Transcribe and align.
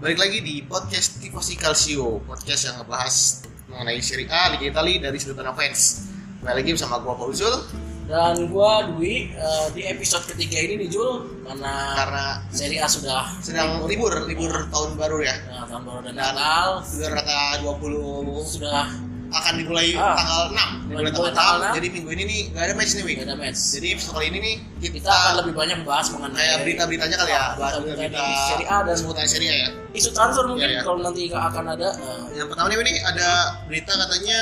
Balik 0.00 0.16
lagi 0.16 0.40
di 0.40 0.64
podcast 0.64 1.20
Tifosi 1.20 1.60
Calcio, 1.60 2.24
podcast 2.24 2.72
yang 2.72 2.80
ngebahas 2.80 3.44
mengenai 3.68 4.00
Serie 4.00 4.32
A, 4.32 4.48
Liga 4.48 4.72
Italia 4.72 4.96
dari 4.96 5.20
sudut 5.20 5.36
pandang 5.36 5.52
fans. 5.52 6.08
Balik 6.40 6.64
lagi 6.64 6.70
bersama 6.72 7.04
gua 7.04 7.20
Pauzul 7.20 7.68
Dan 8.08 8.48
gua 8.48 8.88
Dwi 8.88 9.28
eh, 9.28 9.66
di 9.76 9.84
episode 9.84 10.24
ketiga 10.24 10.56
ini 10.56 10.80
nih 10.80 10.88
Jul 10.88 11.44
karena 11.44 12.00
karena 12.00 12.24
Serie 12.48 12.80
A 12.80 12.88
sudah 12.88 13.28
sedang 13.44 13.84
libur, 13.84 14.24
libur 14.24 14.72
tahun 14.72 14.96
baru 14.96 15.20
ya. 15.20 15.36
Nah, 15.52 15.68
tahun 15.68 15.84
baru 15.84 16.00
dan 16.08 16.16
Natal 16.16 16.80
Sudah 16.80 17.08
rata 17.20 17.60
20 17.60 18.40
sudah 18.40 18.88
akan 19.30 19.52
dimulai 19.56 19.88
Ah. 19.92 20.14
tanggal 20.14 20.40
6 20.48 20.68
dimulai 20.84 21.08
tanggal 21.08 21.30
tanggal 21.30 21.54
6 21.54 21.62
enam. 21.62 21.74
jadi 21.74 21.88
minggu 21.88 22.10
ini 22.10 22.22
nih 22.24 22.40
gak 22.50 22.62
ada 22.62 22.74
match 22.74 22.92
nih 22.92 23.02
Wi 23.02 23.12
tidak 23.12 23.24
ada 23.24 23.36
match. 23.36 23.60
jadi 23.70 23.86
episode 23.92 24.12
kali 24.12 24.26
ini 24.26 24.38
nih 24.38 24.54
kita, 24.80 24.94
kita 24.96 25.10
akan 25.12 25.34
lebih 25.38 25.52
banyak 25.54 25.76
membahas 25.78 26.06
mengenai 26.10 26.36
kayak 26.36 26.58
berita-beritanya 26.60 27.16
kali 27.16 27.30
ya 27.30 27.40
Ah, 27.40 27.50
bahas 27.54 27.74
berita-berita 27.78 28.22
Serie 28.44 28.66
A 28.66 28.76
dan 28.82 28.94
seputar 28.94 29.24
Serie 29.24 29.48
A 29.48 29.56
ya 29.56 29.68
isu 29.92 30.08
transfer 30.10 30.44
mungkin 30.44 30.66
Iya, 30.66 30.72
iya. 30.72 30.82
kalau 30.82 30.98
nanti 31.00 31.22
akan 31.28 31.64
ada 31.68 31.88
eh, 31.92 32.22
yang 32.34 32.46
pertama 32.46 32.66
nih 32.68 32.78
ini 32.80 32.94
ada 33.00 33.28
berita 33.64 33.92
katanya 33.96 34.38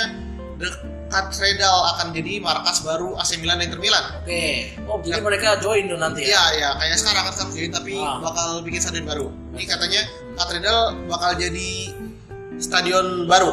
The 0.56 0.68
Cathedral 1.08 1.78
akan 1.88 2.12
jadi 2.12 2.32
markas 2.38 2.80
baru 2.80 3.16
AC 3.16 3.36
Milan 3.36 3.56
dan 3.56 3.68
Inter 3.68 3.78
Milan 3.78 4.04
oke. 4.18 4.44
Oh, 4.84 5.00
jadi 5.00 5.16
Ya. 5.16 5.24
mereka 5.24 5.56
join 5.58 5.84
dong 5.84 5.98
nanti 5.98 6.20
ya. 6.22 6.28
Iya, 6.28 6.42
iya, 6.54 6.68
kayak 6.76 6.96
sekarang 6.96 7.22
kan 7.24 7.32
sekarang 7.32 7.52
jadi 7.54 7.68
tapi 7.72 7.94
Ah. 7.96 8.20
bakal 8.20 8.60
bikin 8.60 8.76
stadion 8.78 9.04
baru. 9.04 9.26
Ini 9.52 9.64
katanya 9.64 10.00
Cathedral 10.34 10.80
bakal 11.08 11.30
jadi 11.34 11.70
stadion 12.58 13.24
baru. 13.24 13.52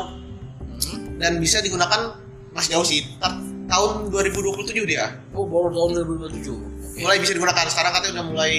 Dan 1.15 1.39
bisa 1.39 1.59
digunakan 1.59 2.15
masih 2.51 2.79
jauh 2.79 2.87
sih. 2.87 3.03
Ta- 3.17 3.35
tahun 3.65 4.13
2027 4.13 4.85
dia. 4.85 5.17
Oh, 5.33 5.43
baru 5.43 5.73
tahun 5.73 5.89
2027. 6.29 6.53
Oke. 6.53 7.01
Mulai 7.01 7.17
bisa 7.17 7.33
digunakan. 7.33 7.65
Sekarang 7.65 7.91
katanya 7.91 8.21
udah 8.21 8.25
mulai 8.29 8.53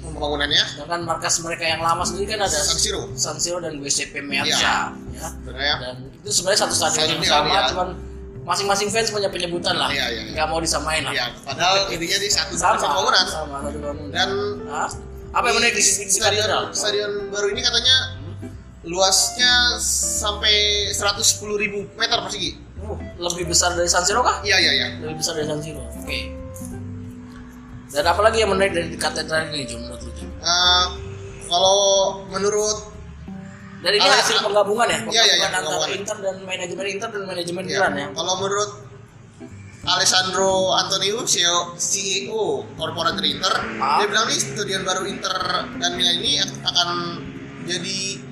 pembangunannya. 0.00 0.64
Sedangkan 0.70 1.00
markas 1.02 1.34
mereka 1.42 1.64
yang 1.66 1.80
lama 1.82 2.06
sendiri 2.06 2.32
kan 2.32 2.46
ada 2.46 2.54
San 2.54 2.78
Siro. 2.78 3.02
San 3.12 3.36
Siro 3.36 3.58
dan 3.58 3.82
WCP 3.82 4.22
Meazza 4.22 4.48
Iya. 4.54 4.74
ya. 5.12 5.28
Ya? 5.52 5.74
Dan 5.82 5.94
itu 6.22 6.30
sebenarnya 6.30 6.60
satu 6.64 6.74
stadion 6.74 7.18
yang 7.18 7.26
sama, 7.26 7.50
iya. 7.50 7.62
cuman 7.74 7.88
masing-masing 8.44 8.88
fans 8.88 9.10
punya 9.10 9.28
penyebutan 9.28 9.74
lah. 9.74 9.90
Iya, 9.90 10.06
iya. 10.08 10.22
Nggak 10.32 10.46
mau 10.48 10.60
disamain 10.62 11.02
lah. 11.02 11.12
Iya, 11.12 11.26
padahal 11.42 11.76
intinya 11.90 12.18
di 12.20 12.28
satu 12.30 12.52
Sama, 12.54 12.76
satu 12.78 12.94
bangunan. 12.94 13.24
sama 13.26 13.56
satu 13.60 13.78
bangunan. 13.80 14.12
Dan 14.14 14.30
Hah? 14.70 14.88
apa 15.34 15.44
yang 15.50 15.56
menarik 15.58 15.74
di, 15.74 15.82
di 15.82 15.92
di 16.06 16.14
stadion 16.14 16.48
stadion 16.70 17.10
baru 17.28 17.50
ini 17.50 17.58
katanya 17.58 17.96
luasnya 18.84 19.80
sampai 19.80 20.54
110.000 20.90 21.96
meter 21.96 22.18
persegi. 22.20 22.50
Uh, 22.78 23.00
lebih 23.18 23.48
besar 23.48 23.72
dari 23.72 23.88
San 23.88 24.04
Siro 24.04 24.20
kah? 24.20 24.44
Iya, 24.44 24.56
iya, 24.56 24.72
iya. 24.74 24.86
Lebih 25.00 25.16
besar 25.18 25.34
dari 25.34 25.48
San 25.48 25.60
Siro. 25.60 25.80
Oke. 25.80 26.20
Dan 27.88 28.04
apa 28.04 28.20
lagi 28.20 28.42
yang 28.42 28.50
menarik 28.50 28.74
dari 28.74 28.90
katedral 28.92 29.48
ini, 29.48 29.64
Jum, 29.64 29.80
menurut 29.80 30.02
lu, 30.02 30.10
Jum? 30.12 30.28
Eh, 30.34 30.86
kalau 31.46 31.78
menurut 32.28 32.78
Dan 33.78 33.92
ini 33.92 34.02
hasil 34.02 34.40
penggabungan 34.40 34.88
ya, 34.88 34.98
Iya, 34.98 35.22
iya, 35.22 35.34
iya, 35.34 35.46
penggabungan 35.46 35.76
antara. 35.78 35.92
Inter 35.92 36.16
dan 36.18 36.36
manajemen 36.42 36.84
Inter 36.88 37.08
dan 37.10 37.22
manajemen 37.24 37.62
ya, 37.62 37.72
Milan 37.78 37.92
ya. 37.94 38.06
kalau 38.12 38.34
menurut 38.38 38.70
Alessandro 39.84 40.52
Antonio 40.72 41.20
CEO, 41.22 41.76
CEO 41.76 42.42
Corporate 42.74 43.20
dari 43.20 43.36
Inter, 43.36 43.52
Ah. 43.76 44.00
dia 44.00 44.08
bilang 44.08 44.24
nih 44.24 44.40
stadion 44.40 44.82
baru 44.82 45.04
Inter 45.04 45.36
dan 45.76 45.90
Milan 45.94 46.16
ini 46.18 46.40
akan 46.40 46.88
jadi 47.62 48.23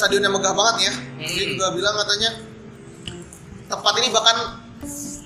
stadion 0.00 0.24
yang 0.24 0.32
megah 0.32 0.56
banget 0.56 0.76
ya. 0.88 0.92
Dia 1.20 1.44
Hmm. 1.44 1.50
juga 1.52 1.66
bilang 1.76 1.94
katanya 1.98 2.30
tempat 3.68 3.92
ini 4.00 4.08
bahkan 4.08 4.36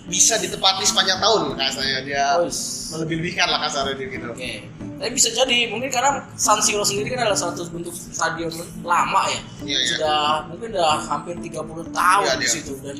bisa 0.04 0.36
ditempati 0.36 0.84
sepanjang 0.84 1.16
tahun 1.16 1.56
katanya 1.56 1.98
dia 2.04 2.24
Oh, 2.36 2.50
melebih-lebihkan 2.92 3.48
lah 3.48 3.58
kasarnya 3.64 3.94
dia 3.96 4.08
gitu. 4.10 4.26
Oke. 4.28 4.52
Tapi 4.94 5.10
bisa 5.10 5.28
jadi 5.32 5.58
mungkin 5.68 5.90
karena 5.90 6.22
San 6.34 6.60
Siro 6.60 6.84
sendiri 6.84 7.12
kan 7.12 7.24
adalah 7.24 7.36
satu 7.36 7.66
bentuk 7.66 7.90
stadion 7.90 8.52
lama 8.84 9.26
ya. 9.26 9.40
Iya, 9.64 9.78
iya. 9.80 9.88
Sudah 9.90 10.20
mungkin 10.46 10.68
udah 10.70 10.92
hampir 11.02 11.34
30 11.40 11.88
tahun 11.88 12.24
Iya, 12.26 12.34
di 12.36 12.44
iya. 12.44 12.52
situ 12.52 12.72
dan 12.82 12.96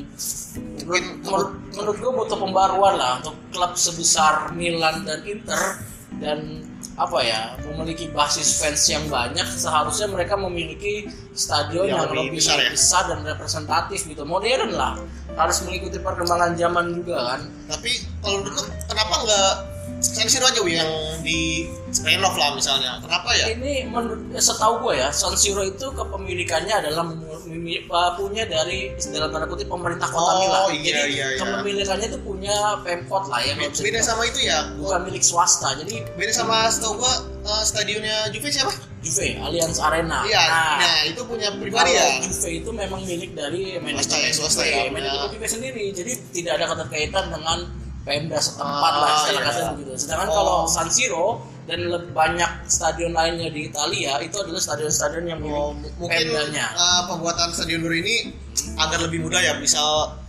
Mungkin 0.85 1.03
menurut, 1.23 1.49
menurut 1.73 1.97
gue 1.97 2.11
butuh 2.13 2.37
pembaruan 2.37 2.93
lah 2.95 3.11
untuk 3.17 3.35
klub 3.49 3.73
sebesar 3.73 4.53
Milan 4.53 5.01
dan 5.01 5.21
Inter 5.23 5.61
dan 6.19 6.39
apa 6.95 7.19
ya 7.27 7.39
memiliki 7.75 8.07
basis 8.15 8.63
fans 8.63 8.87
yang 8.87 9.03
banyak 9.11 9.43
seharusnya 9.51 10.07
mereka 10.07 10.39
memiliki 10.39 11.11
stadion 11.35 11.91
Yang 11.91 11.91
yang, 11.91 12.01
lebih 12.07 12.19
lebih, 12.31 12.39
besar 12.39 12.57
besar, 12.71 13.03
ya? 13.03 13.09
dan 13.11 13.19
representatif 13.27 13.99
gitu. 14.07 14.23
Modern 14.23 14.71
lah. 14.71 14.95
Harus 15.35 15.59
mengikuti 15.67 15.99
perkembangan 15.99 16.55
zaman 16.55 16.95
juga 16.95 17.35
kan. 17.35 17.41
Tapi 17.67 17.89
kalau 18.23 18.37
menurut 18.39 18.55
lu 18.55 18.63
kenapa 18.87 19.15
nggak 19.27 19.74
San 20.05 20.27
Siro 20.27 20.45
aja 20.45 20.61
Wi, 20.61 20.75
yang 20.75 20.89
di 21.19 21.65
renov 21.97 22.35
lah 22.35 22.53
misalnya? 22.53 22.99
Kenapa 22.99 23.33
ya? 23.33 23.49
ini 23.49 23.85
menurut 23.85 24.21
setahu 24.35 24.83
gue 24.83 24.99
ya 24.99 25.09
San 25.09 25.33
Siro 25.33 25.61
itu 25.61 25.89
kepemilikannya 25.89 26.75
adalah 26.75 27.01
uh, 27.01 28.11
punya 28.13 28.45
dari 28.45 28.91
dalam 29.09 29.29
tanda 29.29 29.45
kutip 29.45 29.65
pemerintah 29.65 30.05
kota 30.05 30.21
Oh, 30.27 30.37
Milan. 30.37 30.61
iya, 30.75 30.93
Jadi 31.01 31.11
iya, 31.11 31.25
iya. 31.27 31.39
kepemilikannya 31.39 32.07
itu 32.07 32.19
punya 32.19 32.55
Pemkot 32.81 33.25
lah 33.25 33.39
ya. 33.39 33.53
Beda 33.55 33.71
dibilang. 33.71 34.03
sama 34.03 34.21
itu 34.23 34.39
ya. 34.41 34.57
bukan 34.75 34.99
milik 35.03 35.23
swasta. 35.23 35.73
Jadi 35.75 36.05
Beda 36.13 36.31
sama 36.31 36.67
setahu 36.67 36.99
gua 36.99 37.13
eh, 37.41 37.63
stadionnya 37.63 38.15
Juve 38.29 38.49
siapa? 38.49 38.73
Juve 39.01 39.37
Allianz 39.37 39.77
Arena. 39.79 40.25
Iya, 40.25 40.41
Nah, 40.45 40.75
nah 40.81 40.97
itu 41.05 41.21
punya 41.23 41.49
pribadi 41.51 41.93
ya. 41.93 42.05
Juve 42.21 42.49
itu 42.55 42.69
memang 42.69 43.01
milik 43.01 43.31
dari 43.33 43.77
Swasta 43.77 43.85
manajemen 43.85 44.21
ya, 44.21 44.31
swasta 44.31 44.61
Juve, 44.61 44.69
ya, 44.69 44.81
manajemen 44.89 45.01
punya- 45.15 45.31
Juve 45.31 45.47
sendiri. 45.47 45.83
Jadi 45.91 46.11
tidak 46.33 46.53
ada 46.57 46.65
keterkaitan 46.67 47.25
dengan 47.29 47.57
Pemda 48.05 48.37
setempat 48.37 48.91
Ah, 48.91 49.01
lah 49.01 49.09
iya. 49.25 49.41
kasarnya 49.41 49.71
begitu. 49.73 49.91
Sedangkan 49.97 50.29
Oh. 50.29 50.35
kalau 50.35 50.57
San 50.65 50.87
Siro 50.87 51.27
dan 51.65 51.79
lebih 51.83 52.13
banyak 52.13 52.51
stadion 52.63 53.11
lainnya 53.11 53.49
di 53.49 53.65
Italia 53.65 54.21
itu 54.21 54.37
adalah 54.37 54.61
stadion-stadion 54.61 55.25
yang 55.25 55.39
milik 55.39 55.57
Oh, 55.57 55.73
mungkin 55.97 56.13
Pemdanya. 56.23 56.65
eh, 56.69 57.01
pembuatan 57.07 57.49
stadion 57.49 57.81
baru 57.81 57.97
ini 57.97 58.15
agar 58.77 58.99
lebih 59.01 59.19
mudah 59.19 59.41
ya 59.41 59.57
bisa 59.57 59.81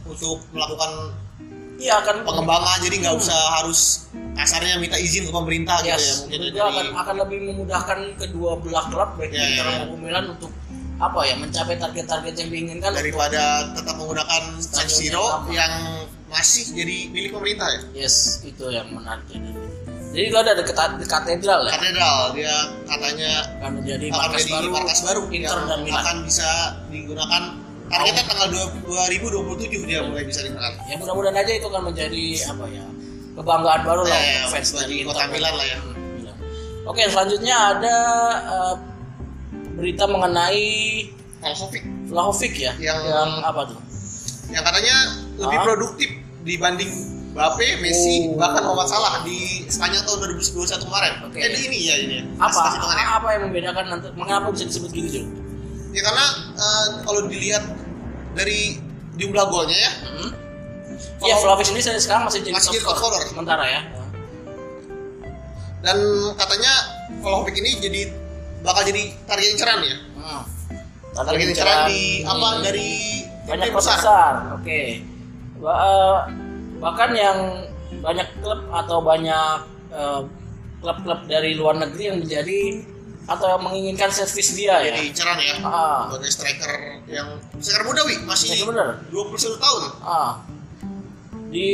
untuk 0.03 0.41
melakukan 0.50 1.12
Iya 1.76 2.00
akan 2.00 2.25
pengembangan 2.25 2.81
jadi 2.81 2.97
nggak 2.98 3.16
usah 3.19 3.37
harus 3.54 4.08
kasarnya 4.32 4.81
minta 4.81 4.97
izin 4.97 5.28
ke 5.28 5.31
pemerintah 5.31 5.76
gitu 5.78 5.93
ya 5.93 6.00
Yes, 6.00 6.25
mungkin 6.25 6.38
menurut 6.41 6.48
ya. 6.48 6.56
gua 6.56 6.64
Jadi 6.64 6.72
akan 6.72 6.87
akan 6.97 7.14
lebih 7.20 7.38
memudahkan 7.44 7.98
kedua 8.16 8.50
belah 8.56 8.84
klub 8.88 9.10
baik 9.14 9.28
Iya, 9.28 9.44
Inter 9.47 9.66
iya. 9.66 9.76
maupun 9.78 9.98
Milan 10.00 10.25
untuk 10.32 10.50
apa 10.97 11.20
ya 11.22 11.34
mencapai 11.37 11.76
target-target 11.76 12.32
yang 12.34 12.48
diinginkan. 12.48 12.91
daripada 12.91 13.43
tetap 13.70 13.94
menggunakan 13.94 14.43
San 14.56 14.88
Siro 14.88 15.44
yang 15.47 15.53
yang 15.53 15.72
masih 16.26 16.62
jadi 16.72 16.97
milik 17.09 17.31
pemerintah 17.31 17.69
ya. 17.69 17.81
Yes, 17.97 18.42
itu 18.42 18.66
yang 18.66 18.91
menarik. 18.91 19.22
Jadi, 19.26 19.50
jadi 20.10 20.25
itu 20.26 20.38
ada 20.38 20.53
dekat 20.54 20.91
di 20.97 21.04
katedral 21.04 21.60
ya 21.62 21.72
Katedral 21.72 22.19
dia 22.32 22.56
katanya 22.84 23.31
akan 23.59 23.70
menjadi 23.76 24.06
akan 24.09 24.19
markas 24.19 24.44
baru 24.47 24.69
markas 24.70 25.00
baru 25.03 25.20
Inter 25.28 25.44
yang 25.53 25.66
dan 25.66 25.78
Milan. 25.82 26.00
akan 26.00 26.16
bisa 26.25 26.48
digunakan 26.88 27.42
targetnya 27.87 28.25
tanggal 28.25 28.48
2027 28.50 29.84
dia 29.84 30.00
mulai 30.03 30.25
bisa 30.25 30.41
digunakan. 30.42 30.72
Ya 30.84 30.94
mudah-mudahan 30.97 31.37
aja 31.37 31.53
itu 31.53 31.66
akan 31.66 31.82
menjadi 31.87 32.25
apa 32.48 32.64
ya 32.66 32.84
kebanggaan 33.37 33.81
baru 33.84 34.03
lah 34.03 34.16
Ya, 34.19 34.43
fans 34.48 34.70
dari 34.72 34.97
kota 35.04 35.20
Inter. 35.20 35.32
Milan 35.32 35.54
lah 35.54 35.66
ya. 35.66 35.78
Hmm, 35.78 35.94
Milan. 36.16 36.37
Oke, 36.87 37.03
selanjutnya 37.04 37.56
ada 37.70 37.97
eh, 38.41 38.75
berita 39.76 40.04
mengenai 40.06 40.64
Vlahovic 41.37 41.84
Vlahovic 42.08 42.54
ya, 42.56 42.72
Yang- 42.81 43.44
apa 43.44 43.60
tuh? 43.69 43.78
yang 44.47 44.62
katanya 44.62 44.97
lebih 45.36 45.58
produktif 45.62 46.08
dibanding 46.42 46.91
Mbappe, 47.32 47.84
Messi, 47.84 48.32
Oh. 48.32 48.41
bahkan 48.41 48.64
Muhammad 48.64 48.88
Salah 48.88 49.20
di 49.20 49.69
sepanjang 49.69 50.02
tahun 50.02 50.24
2021 50.24 50.80
kemarin. 50.80 51.12
Oke. 51.22 51.36
Eh 51.36 51.52
ini 51.52 51.78
ya 51.84 51.94
ini. 52.00 52.14
ya. 52.16 52.24
Apa 52.41 53.28
yang 53.30 53.52
membedakan 53.52 53.84
nanti 53.86 54.08
mengapa 54.16 54.48
bisa 54.48 54.64
disebut 54.64 54.88
gitu 54.91 55.08
Jul? 55.10 55.25
Ya 55.92 56.00
karena 56.00 56.25
eh, 56.56 56.86
kalau 57.04 57.28
dilihat 57.28 57.60
dari 58.32 58.80
jumlah 59.14 59.44
golnya 59.46 59.76
ya, 59.76 59.92
Hmm? 60.02 60.30
Kalau- 60.96 61.28
Iya, 61.28 61.34
Vlahovic 61.38 61.69
ini 61.72 61.80
saya 61.80 62.00
sekarang 62.00 62.25
masih 62.25 62.41
jadi 62.41 62.56
Masih 62.56 62.80
top 62.80 62.96
scorer. 62.96 63.20
sementara 63.26 63.64
ya. 63.66 63.80
dan 65.78 65.98
katanya 66.34 66.72
Vlahovic 67.20 67.55
ini 67.55 67.78
jadi 67.78 68.00
bakal 68.61 68.82
jadi 68.82 69.12
target 69.22 69.49
inceran 69.55 69.78
ya. 69.81 69.96
Hmm. 70.16 70.43
Target 71.14 71.46
inceran 71.46 71.78
di 71.87 72.25
apa 72.25 72.49
dari 72.61 72.90
banyak 73.46 73.64
tim 73.66 73.72
klub 73.72 73.84
besar. 73.84 74.32
Oke. 74.52 74.72
Eh, 74.72 74.90
bahkan 76.81 77.11
yang 77.17 77.38
banyak 78.03 78.29
klub 78.43 78.61
atau 78.70 78.99
banyak 79.00 79.64
eh, 79.93 80.20
klub-klub 80.81 81.20
dari 81.26 81.56
luar 81.56 81.81
negeri 81.81 82.03
yang 82.12 82.19
menjadi 82.20 82.61
atau 83.26 83.58
yang 83.58 83.62
menginginkan 83.67 84.06
servis 84.14 84.55
dia 84.55 84.79
ya. 84.79 84.94
jadi 84.94 85.11
inceran 85.11 85.38
ya. 85.43 85.55
Ah. 85.67 86.06
Sebagai 86.06 86.31
striker 86.31 86.73
yang 87.11 87.29
striker 87.58 87.82
muda 87.82 88.06
wi 88.06 88.14
masih 88.23 88.55
bener. 88.62 89.03
21 89.11 89.58
tahun. 89.58 89.82
Ah. 90.06 90.32
Di 91.50 91.70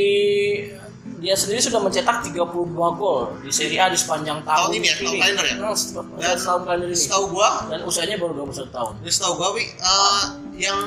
dia 1.22 1.38
sendiri 1.38 1.62
sudah 1.62 1.78
mencetak 1.78 2.26
32 2.26 2.98
gol 2.98 3.38
di 3.46 3.50
Serie 3.54 3.78
A 3.78 3.86
di 3.86 3.94
sepanjang 3.94 4.42
tahun, 4.42 4.74
Tahun 4.74 4.74
ini 4.74 4.86
ya, 4.90 4.94
tahun 4.98 5.14
kalender 5.22 5.46
ya? 5.46 5.54
Nah, 5.62 5.74
Dan 6.18 6.34
tahun 6.34 6.62
kalender 6.66 6.88
ini. 6.90 6.98
Setahu 6.98 7.24
gua, 7.30 7.50
Dan 7.70 7.80
usianya 7.86 8.16
baru 8.18 8.32
21 8.42 8.74
tahun. 8.74 8.92
dan 9.06 9.12
setahu 9.12 9.32
gua 9.38 9.48
wi 9.54 9.64
eh, 9.70 10.24
yang 10.58 10.78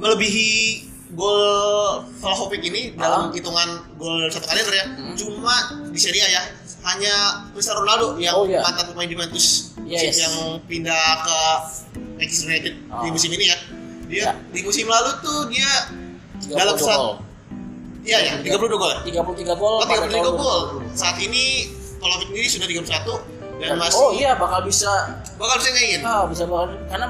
melebihi 0.00 0.48
gol 1.16 1.40
Vlahovic 2.14 2.60
ini 2.62 2.92
dalam 2.92 3.28
Ah. 3.28 3.32
hitungan 3.32 3.68
gol 3.96 4.28
satu 4.28 4.44
kalender 4.44 4.74
ya. 4.74 4.84
Hmm. 4.86 5.16
Cuma 5.16 5.54
di 5.88 5.98
Serie 5.98 6.20
A 6.20 6.28
ya 6.30 6.42
hanya 6.84 7.14
Cristiano 7.50 7.82
Ronaldo 7.82 8.14
yang 8.16 8.36
Oh, 8.36 8.44
iya. 8.44 8.60
mantan 8.60 8.92
pemain 8.92 9.08
Juventus 9.08 9.72
Yes. 9.82 10.20
yang 10.20 10.34
pindah 10.62 10.94
ke 11.18 11.38
Manchester 12.14 12.46
United 12.48 12.74
di 12.76 12.92
Oh. 13.02 13.10
musim 13.10 13.30
ini 13.30 13.44
ya. 13.46 13.58
Dia 14.06 14.22
Ya. 14.22 14.30
di 14.46 14.60
musim 14.60 14.86
lalu 14.86 15.10
tuh 15.18 15.48
dia 15.48 15.70
32 16.38 16.54
Dalam 16.54 16.74
gol. 16.74 16.86
satu- 16.86 17.18
Iya 18.04 18.18
ya, 18.20 18.32
32 18.38 18.76
gol. 18.76 18.94
33 19.02 19.50
gol 19.52 19.72
Oh, 19.72 19.82
pada 19.82 20.06
33 20.06 20.22
tahun 20.22 20.36
gol. 20.36 20.60
2020. 20.78 20.94
Saat 20.94 21.16
ini 21.18 21.44
kalau 21.98 22.14
sendiri 22.20 22.46
sudah 22.46 22.66
31 22.68 23.18
dan 23.56 23.68
Dan- 23.68 23.80
masih 23.80 23.98
oh 23.98 24.10
iya 24.12 24.30
bakal 24.36 24.62
bisa 24.62 24.90
bakal 25.34 25.56
bisa 25.56 25.70
nyanyiin. 25.72 26.00
ah, 26.04 26.22
bisa 26.24 26.44
bakal 26.44 26.70
karena 26.86 27.06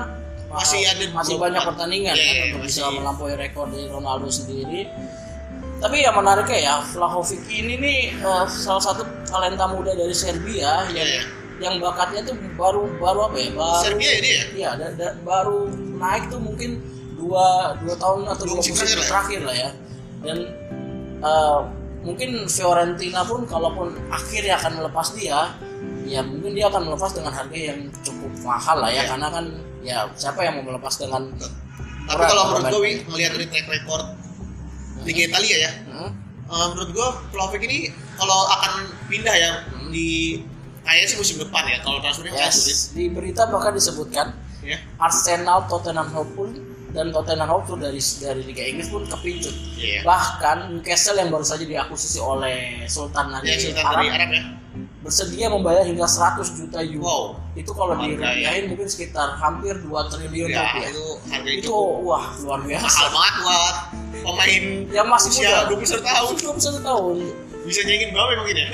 Masih 0.57 0.81
ada 0.83 1.05
masih 1.13 1.35
24. 1.35 1.45
banyak 1.45 1.63
pertandingan 1.65 2.15
Iya, 2.15 2.23
kan 2.23 2.33
iya, 2.33 2.45
untuk 2.47 2.61
bisa 2.65 2.81
masih. 2.83 2.97
melampaui 2.97 3.35
rekor 3.35 3.67
dari 3.69 3.87
Ronaldo 3.87 4.29
sendiri. 4.29 4.81
Tapi 5.77 5.97
yang 6.01 6.15
menariknya 6.15 6.59
ya 6.59 6.75
Vlahovic 6.83 7.43
ini 7.47 7.75
nih 7.77 7.99
eh, 8.17 8.45
salah 8.49 8.81
satu 8.83 9.05
talenta 9.25 9.67
muda 9.67 9.93
dari 9.93 10.13
Serbia 10.13 10.89
yang 10.89 11.05
Iya, 11.05 11.21
iya. 11.21 11.23
yang 11.59 11.75
bakatnya 11.79 12.25
tuh 12.25 12.37
baru 12.55 12.89
baru 12.97 13.29
apa 13.29 13.37
ya 13.37 13.49
baru 13.51 13.83
Serbia 13.83 14.11
ya 14.11 14.19
dia 14.19 14.33
ya? 14.33 14.45
Iya, 14.51 14.71
da- 14.75 14.95
da- 14.95 15.17
baru 15.21 15.69
naik 15.95 16.29
tuh 16.29 16.41
mungkin 16.41 16.81
dua 17.15 17.77
dua 17.79 17.95
tahun 17.95 18.25
atau 18.27 18.45
Dua 18.47 18.57
musim 18.57 18.73
terakhir 18.73 18.97
lah 18.97 18.97
ya? 18.97 19.09
terakhir 19.09 19.41
lah 19.43 19.57
ya. 19.57 19.71
Dan 20.23 20.39
eh, 21.21 21.61
mungkin 22.03 22.31
Fiorentina 22.47 23.21
pun 23.23 23.45
kalaupun 23.45 23.89
akhirnya 24.09 24.57
akan 24.57 24.73
melepas 24.79 25.13
dia, 25.13 25.53
ya 26.07 26.21
mungkin 26.23 26.55
dia 26.55 26.67
akan 26.67 26.83
melepas 26.87 27.11
dengan 27.13 27.33
harga 27.33 27.59
yang 27.59 27.79
cukup 28.01 28.33
mahal 28.43 28.77
lah 28.79 28.89
ya, 28.89 29.03
Iya. 29.03 29.11
karena 29.11 29.29
kan 29.29 29.45
ya 29.83 29.97
siapa 30.15 30.41
yang 30.41 30.59
mau 30.59 30.71
melepas 30.71 30.95
dengan 30.97 31.23
Tapi 32.07 32.23
kalau 32.23 32.43
menurut 32.49 32.65
gue 32.71 32.81
Wi, 32.81 32.93
ngelihat 33.03 33.31
dari 33.35 33.47
track 33.51 33.67
record 33.67 34.05
Liga 35.03 35.23
Italia 35.27 35.57
ya, 35.61 35.73
Hmm? 35.87 36.11
eh, 36.47 36.67
menurut 36.71 36.91
gue 36.91 37.09
Vlahovic 37.31 37.63
ini 37.63 37.79
kalau 38.15 38.47
akan 38.49 38.73
pindah 39.07 39.35
ya 39.35 39.51
Hmm. 39.67 39.91
di 39.91 40.39
kayaknya 40.81 41.07
sih 41.09 41.19
musim 41.19 41.37
depan 41.39 41.67
ya 41.67 41.83
kalau 41.83 41.99
transfernya 41.99 42.31
sulit 42.47 42.71
Yes. 42.71 42.95
Di 42.95 43.11
berita 43.11 43.47
bahkan 43.47 43.75
disebutkan 43.75 44.27
ya. 44.63 44.79
Arsenal, 44.97 45.67
Tottenham 45.67 46.07
Hotspur 46.09 46.55
dan 46.91 47.11
Tottenham 47.11 47.51
Hotspur 47.51 47.77
dari 47.77 47.99
dari 47.99 48.43
Liga 48.43 48.63
Inggris 48.63 48.87
pun 48.87 49.03
kepincut. 49.03 49.55
Iya. 49.77 50.07
Bahkan 50.07 50.59
Newcastle 50.73 51.19
yang 51.19 51.29
baru 51.29 51.43
saja 51.43 51.63
diakuisisi 51.63 52.19
oleh 52.19 52.87
Sultan 52.87 53.35
dari 53.35 53.47
Ya 53.47 53.59
Sultan 53.61 53.83
Arab 53.85 53.99
dari 53.99 54.09
Arab 54.09 54.31
ya. 54.31 54.43
Bersedia 55.07 55.47
membayar 55.47 55.81
hingga 55.81 56.03
100 56.03 56.43
juta 56.53 56.83
euro. 56.83 57.07
Wow. 57.07 57.25
Itu 57.55 57.71
kalau 57.71 57.95
ya. 57.95 58.11
dirupiahin 58.11 58.65
mungkin 58.67 58.89
sekitar 58.91 59.39
hampir 59.39 59.79
2 59.79 59.87
triliun 60.11 60.51
Ya 60.51 60.67
rupiah. 60.67 60.91
itu 60.91 61.05
harga 61.31 61.47
itu, 61.49 61.63
Itu 61.63 61.75
wah 62.03 62.25
luar 62.37 62.59
mahal 62.59 62.71
biasa. 62.75 63.03
banget 63.07 63.35
buat 63.39 63.77
pemain 64.19 64.63
Yang 64.91 65.07
masih 65.07 65.29
usia 65.31 65.49
muda. 65.63 65.79
21 65.79 66.03
tahun 66.03 66.33
21 66.35 66.83
tahun. 66.83 67.17
bisa 67.63 67.83
nyanyiin 67.83 68.11
berapa 68.11 68.31
mungkin 68.37 68.57
ya? 68.57 68.67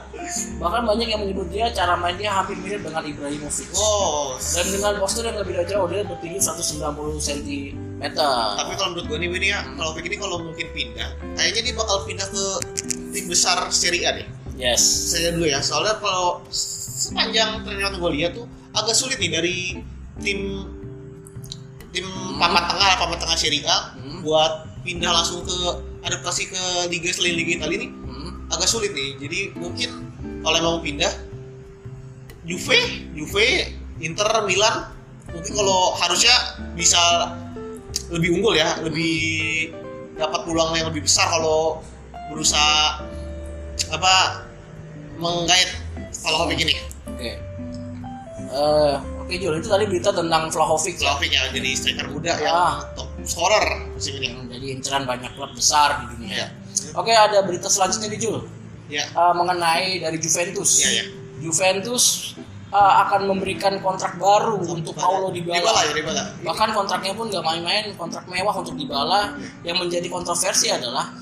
Bahkan 0.60 0.82
banyak 0.84 1.06
yang 1.06 1.20
menyebut 1.20 1.46
dia 1.48 1.70
cara 1.70 1.94
main 1.94 2.16
dia 2.16 2.32
hampir 2.32 2.56
mirip 2.56 2.82
dengan 2.82 3.02
Ibrahimovic. 3.02 3.68
wow. 3.70 4.34
Dan 4.40 4.66
dengan 4.70 4.92
postur 4.96 5.22
yang 5.22 5.36
lebih 5.36 5.58
jauh 5.64 5.86
dia 5.86 6.02
bertinggi 6.02 6.38
190 6.38 6.82
cm. 7.20 8.02
Tapi 8.02 8.72
kalau 8.74 8.88
menurut 8.90 9.06
gue 9.06 9.18
nih 9.20 9.30
Win 9.30 9.44
ya, 9.44 9.60
kalau 9.74 9.94
begini 9.94 10.16
kalau 10.18 10.36
mungkin 10.40 10.66
pindah, 10.70 11.08
kayaknya 11.34 11.60
dia 11.62 11.74
bakal 11.74 12.02
pindah 12.02 12.26
ke 12.26 12.44
tim 13.12 13.24
besar 13.26 13.70
Serie 13.70 14.02
A 14.04 14.12
deh. 14.12 14.26
Yes. 14.54 14.82
Saya 15.10 15.34
dulu 15.34 15.50
ya, 15.50 15.58
soalnya 15.58 15.98
kalau 15.98 16.42
sepanjang 16.50 17.66
training 17.66 17.98
gue 17.98 18.12
lihat 18.14 18.32
tuh 18.38 18.46
agak 18.74 18.94
sulit 18.94 19.18
nih 19.18 19.30
dari 19.30 19.56
tim 20.22 20.62
tim 21.90 22.06
papan 22.38 22.62
tengah 22.70 22.90
papan 22.98 23.18
tengah 23.18 23.38
Serie 23.38 23.62
A 23.66 23.94
Hmm. 23.94 24.22
buat 24.22 24.66
pindah 24.86 25.10
langsung 25.10 25.42
ke 25.42 25.56
adaptasi 26.06 26.50
ke 26.50 26.62
liga 26.90 27.10
selain 27.10 27.34
liga 27.38 27.58
Italia 27.62 27.86
nih 27.86 27.90
Hmm. 27.90 28.30
agak 28.50 28.66
sulit 28.70 28.94
nih. 28.94 29.18
Jadi 29.18 29.38
mungkin 29.58 29.90
kalau 30.42 30.58
mau 30.62 30.78
pindah 30.78 31.10
Juve, 32.44 32.76
Juve, 33.16 33.72
Inter, 34.04 34.28
Milan 34.44 34.92
mungkin 35.32 35.52
kalau 35.56 35.96
harusnya 35.96 36.34
bisa 36.76 37.00
lebih 38.12 38.36
unggul 38.36 38.52
ya, 38.52 38.76
lebih 38.84 39.16
dapat 40.14 40.44
peluang 40.46 40.76
yang 40.76 40.92
lebih 40.92 41.08
besar 41.08 41.26
kalau 41.26 41.80
berusaha 42.30 43.00
apa 43.90 44.43
menggait 45.24 45.70
Vlahovic 46.20 46.58
ini. 46.60 46.74
Oke. 47.08 47.30
Eh, 48.44 48.94
oke 49.18 49.34
Jul, 49.34 49.56
itu 49.56 49.66
tadi 49.66 49.84
berita 49.88 50.12
tentang 50.12 50.52
Vlahovic 50.52 51.00
ya. 51.00 51.10
Vlahovic 51.10 51.30
ya 51.32 51.42
jadi 51.50 51.68
striker 51.72 52.06
muda 52.12 52.32
yang 52.38 52.52
Ah. 52.54 52.74
top 52.92 53.08
scorer 53.24 53.66
musim 53.90 54.20
ini. 54.20 54.30
yang 54.30 54.44
jadi 54.46 54.66
inceran 54.70 55.02
banyak 55.04 55.32
klub 55.32 55.50
besar 55.56 56.04
di 56.04 56.14
dunia. 56.14 56.32
Iya. 56.36 56.46
Oke, 56.94 57.10
ada 57.10 57.40
berita 57.40 57.66
selanjutnya 57.66 58.12
nih 58.12 58.20
Jul. 58.20 58.38
Ya, 58.86 59.04
Eh, 59.08 59.32
mengenai 59.32 59.98
dari 59.98 60.20
Juventus. 60.20 60.84
Iya, 60.84 60.90
iya. 60.92 61.04
Juventus 61.40 62.36
eh, 62.68 62.94
akan 63.06 63.30
memberikan 63.30 63.78
kontrak 63.78 64.18
baru 64.18 64.58
untuk 64.60 64.98
Paulo 64.98 65.30
Dybala. 65.30 65.62
Dybala 65.62 65.80
ya, 65.86 65.92
Dybala. 65.94 66.22
Bahkan 66.42 66.68
kontraknya 66.74 67.14
pun 67.14 67.30
gak 67.30 67.42
main-main, 67.42 67.94
kontrak 67.94 68.26
mewah 68.26 68.50
untuk 68.50 68.74
Dybala. 68.74 69.38
Yang 69.62 69.76
menjadi 69.78 70.08
kontroversi 70.10 70.68
adalah 70.68 71.14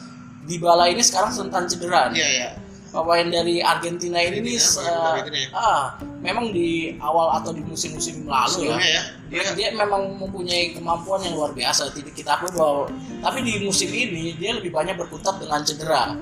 Dybala 0.42 0.88
ini 0.88 1.04
sekarang 1.04 1.28
rentan 1.30 1.68
cedera. 1.68 2.08
Iya, 2.08 2.28
iya. 2.28 2.48
Pemain 2.92 3.24
dari 3.24 3.64
Argentina 3.64 4.20
ini 4.20 4.44
nih, 4.44 4.60
Argentina, 4.60 4.84
pemain 4.84 5.12
Argentina 5.16 5.38
ya. 5.40 5.48
ah, 5.56 5.84
memang 6.20 6.52
di 6.52 6.92
awal 7.00 7.40
atau 7.40 7.56
di 7.56 7.64
musim-musim 7.64 8.28
lalu 8.28 8.68
ya, 8.68 8.76
Sebelumnya 8.76 8.88
ya, 8.92 9.02
dia, 9.32 9.42
dia 9.48 9.52
dia 9.56 9.68
memang 9.72 10.20
mempunyai 10.20 10.76
kemampuan 10.76 11.24
yang 11.24 11.40
luar 11.40 11.56
biasa. 11.56 11.88
Tidak 11.88 12.12
kita 12.12 12.36
akui 12.36 12.52
bahwa, 12.52 12.92
tapi 13.24 13.48
di 13.48 13.64
musim 13.64 13.88
ini 13.88 14.36
dia 14.36 14.52
lebih 14.52 14.68
banyak 14.68 15.00
berkutat 15.00 15.40
dengan 15.40 15.64
cedera. 15.64 16.20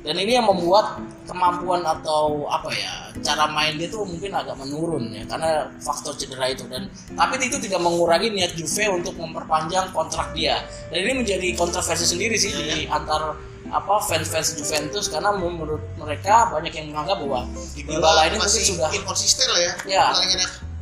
Dan 0.00 0.14
ini 0.16 0.40
yang 0.40 0.48
membuat 0.48 0.96
kemampuan 1.28 1.84
atau 1.84 2.48
apa 2.48 2.72
ya 2.72 3.12
cara 3.20 3.44
main 3.52 3.76
dia 3.76 3.92
tuh 3.92 4.08
mungkin 4.08 4.32
agak 4.32 4.56
menurun 4.56 5.12
ya 5.12 5.28
karena 5.28 5.68
faktor 5.76 6.16
cedera 6.16 6.48
itu 6.48 6.64
dan 6.72 6.88
tapi 7.12 7.36
itu 7.44 7.60
tidak 7.60 7.84
mengurangi 7.84 8.32
niat 8.32 8.56
Juve 8.56 8.88
untuk 8.88 9.12
memperpanjang 9.20 9.92
kontrak 9.92 10.32
dia 10.32 10.64
dan 10.88 10.98
ini 11.04 11.20
menjadi 11.20 11.52
kontroversi 11.52 12.08
sendiri 12.08 12.40
sih 12.40 12.48
di 12.56 12.88
antar 12.88 13.36
apa 13.70 14.00
fans-fans 14.02 14.54
Juventus 14.54 15.06
karena 15.06 15.30
menurut 15.30 15.80
mereka 15.94 16.48
banyak 16.48 16.72
yang 16.72 16.86
menganggap 16.88 17.18
bahwa 17.18 17.40
Dybala 17.74 18.22
ini 18.26 18.36
masih 18.36 18.62
sudah 18.66 18.88
inkonsisten 18.90 19.46
lah 19.46 19.60
ya. 19.60 19.72
Ya. 19.86 20.04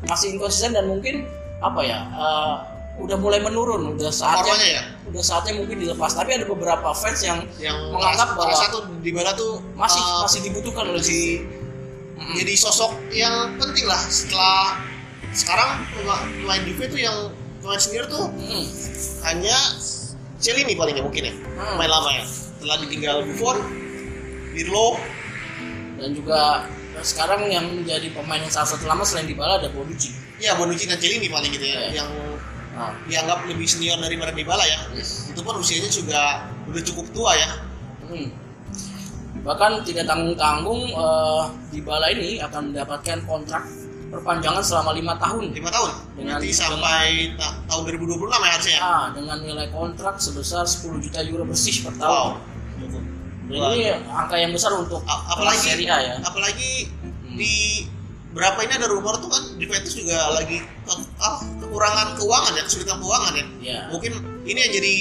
masih 0.02 0.32
inkonsisten 0.32 0.70
dan 0.70 0.86
mungkin 0.86 1.26
apa 1.58 1.80
ya 1.80 1.98
eh, 2.06 2.54
udah 2.96 3.16
mulai 3.16 3.38
menurun 3.38 3.92
udah 3.92 4.08
saatnya 4.08 4.54
ya? 4.56 4.82
udah 5.04 5.20
saatnya 5.20 5.52
mungkin 5.54 5.76
dilepas 5.78 6.12
tapi 6.12 6.32
ada 6.32 6.44
beberapa 6.44 6.92
fans 6.92 7.20
yang 7.20 7.42
yang 7.58 7.76
menganggap 7.90 8.32
bahwa 8.32 8.54
satu 8.54 8.78
di 8.98 9.10
mana 9.10 9.32
tuh 9.32 9.58
masih 9.72 9.98
uh, 9.98 10.22
masih 10.22 10.40
dibutuhkan 10.42 10.84
oleh 10.86 10.98
masih 10.98 11.44
Mm-mm. 12.16 12.34
jadi 12.34 12.52
sosok 12.56 12.92
yang 13.10 13.52
penting 13.56 13.84
lah 13.84 14.00
setelah 14.00 14.80
sekarang 15.30 15.84
pema- 15.90 16.24
pemain 16.34 16.62
Juve 16.62 16.84
tuh 16.86 16.96
yang 16.98 17.16
pemain 17.58 17.76
senior 17.76 18.06
tuh 18.06 18.30
Mm. 18.30 18.64
hanya 19.24 19.56
Celini 20.36 20.72
paling 20.72 20.92
ya 20.92 21.02
mungkin 21.02 21.22
ya 21.24 21.34
Hmm. 21.34 21.76
pemain 21.76 21.90
lama 21.90 22.10
ya 22.12 22.24
setelah 22.66 22.82
ditinggal 22.82 23.16
Buffon 23.30 23.62
Pirlo 24.50 24.98
dan 26.02 26.10
juga 26.18 26.66
sekarang 26.98 27.46
yang 27.46 27.62
menjadi 27.62 28.10
pemain 28.10 28.42
yang 28.42 28.50
salah 28.50 28.66
satu 28.66 28.90
lama 28.90 29.06
selain 29.06 29.30
Dybala 29.30 29.62
ada 29.62 29.70
Bonucci. 29.70 30.10
ya 30.42 30.58
Bonucci 30.58 30.90
dan 30.90 30.98
Celini 30.98 31.30
paling 31.30 31.54
gitu 31.54 31.62
ya 31.62 31.78
Iya. 31.86 32.02
yang 32.02 32.10
nah, 32.74 32.90
dianggap 33.06 33.46
lebih 33.46 33.70
senior 33.70 34.02
daripada 34.02 34.34
Dybala 34.34 34.66
ya. 34.66 34.82
Yes. 34.98 35.30
itu 35.30 35.38
pun 35.46 35.62
usianya 35.62 35.86
juga 35.86 36.42
udah 36.66 36.82
cukup 36.82 37.06
tua 37.14 37.38
ya. 37.38 37.50
Hmm. 38.10 38.34
bahkan 39.46 39.78
tidak 39.86 40.10
tanggung-tanggung 40.10 40.90
eh, 40.90 41.42
Dybala 41.70 42.10
ini 42.10 42.42
akan 42.42 42.74
mendapatkan 42.74 43.22
kontrak 43.30 43.62
perpanjangan 44.10 44.58
selama 44.58 44.90
lima 44.90 45.14
tahun. 45.22 45.54
Lima 45.54 45.70
tahun? 45.70 45.90
Dengan- 46.18 46.42
nanti 46.42 46.50
sampai 46.50 47.30
ta- 47.38 47.62
tahun 47.70 47.82
2026 47.94 48.42
ya 48.42 48.50
harusnya 48.50 48.74
ya? 48.74 48.80
Ah, 48.82 49.06
dengan 49.14 49.38
nilai 49.38 49.70
kontrak 49.70 50.18
sebesar 50.18 50.66
10 50.66 50.98
juta 50.98 51.22
euro 51.22 51.46
bersih 51.46 51.86
per 51.86 51.94
tahun. 51.94 52.10
Wow 52.10 52.55
ini 53.46 53.84
angka 54.06 54.36
yang 54.36 54.50
besar 54.50 54.74
untuk 54.74 55.00
apalagi 55.06 55.58
Serie 55.60 55.86
A 55.86 55.96
ya. 55.98 56.14
apalagi 56.20 56.90
Hmm. 57.26 57.36
di 57.36 57.86
berapa 58.30 58.58
ini 58.60 58.72
ada 58.74 58.86
rumor 58.86 59.16
tuh 59.16 59.28
kan 59.28 59.54
Juventus 59.56 59.94
juga 59.94 60.16
lagi 60.30 60.58
ke- 60.58 61.08
ah, 61.18 61.36
kekurangan 61.56 62.16
keuangan 62.16 62.52
ya 62.52 62.62
kesulitan 62.62 62.98
keuangan 62.98 63.32
ya 63.32 63.44
Ya. 63.62 63.78
mungkin 63.88 64.12
ini 64.42 64.58
yang 64.58 64.72
jadi 64.72 64.92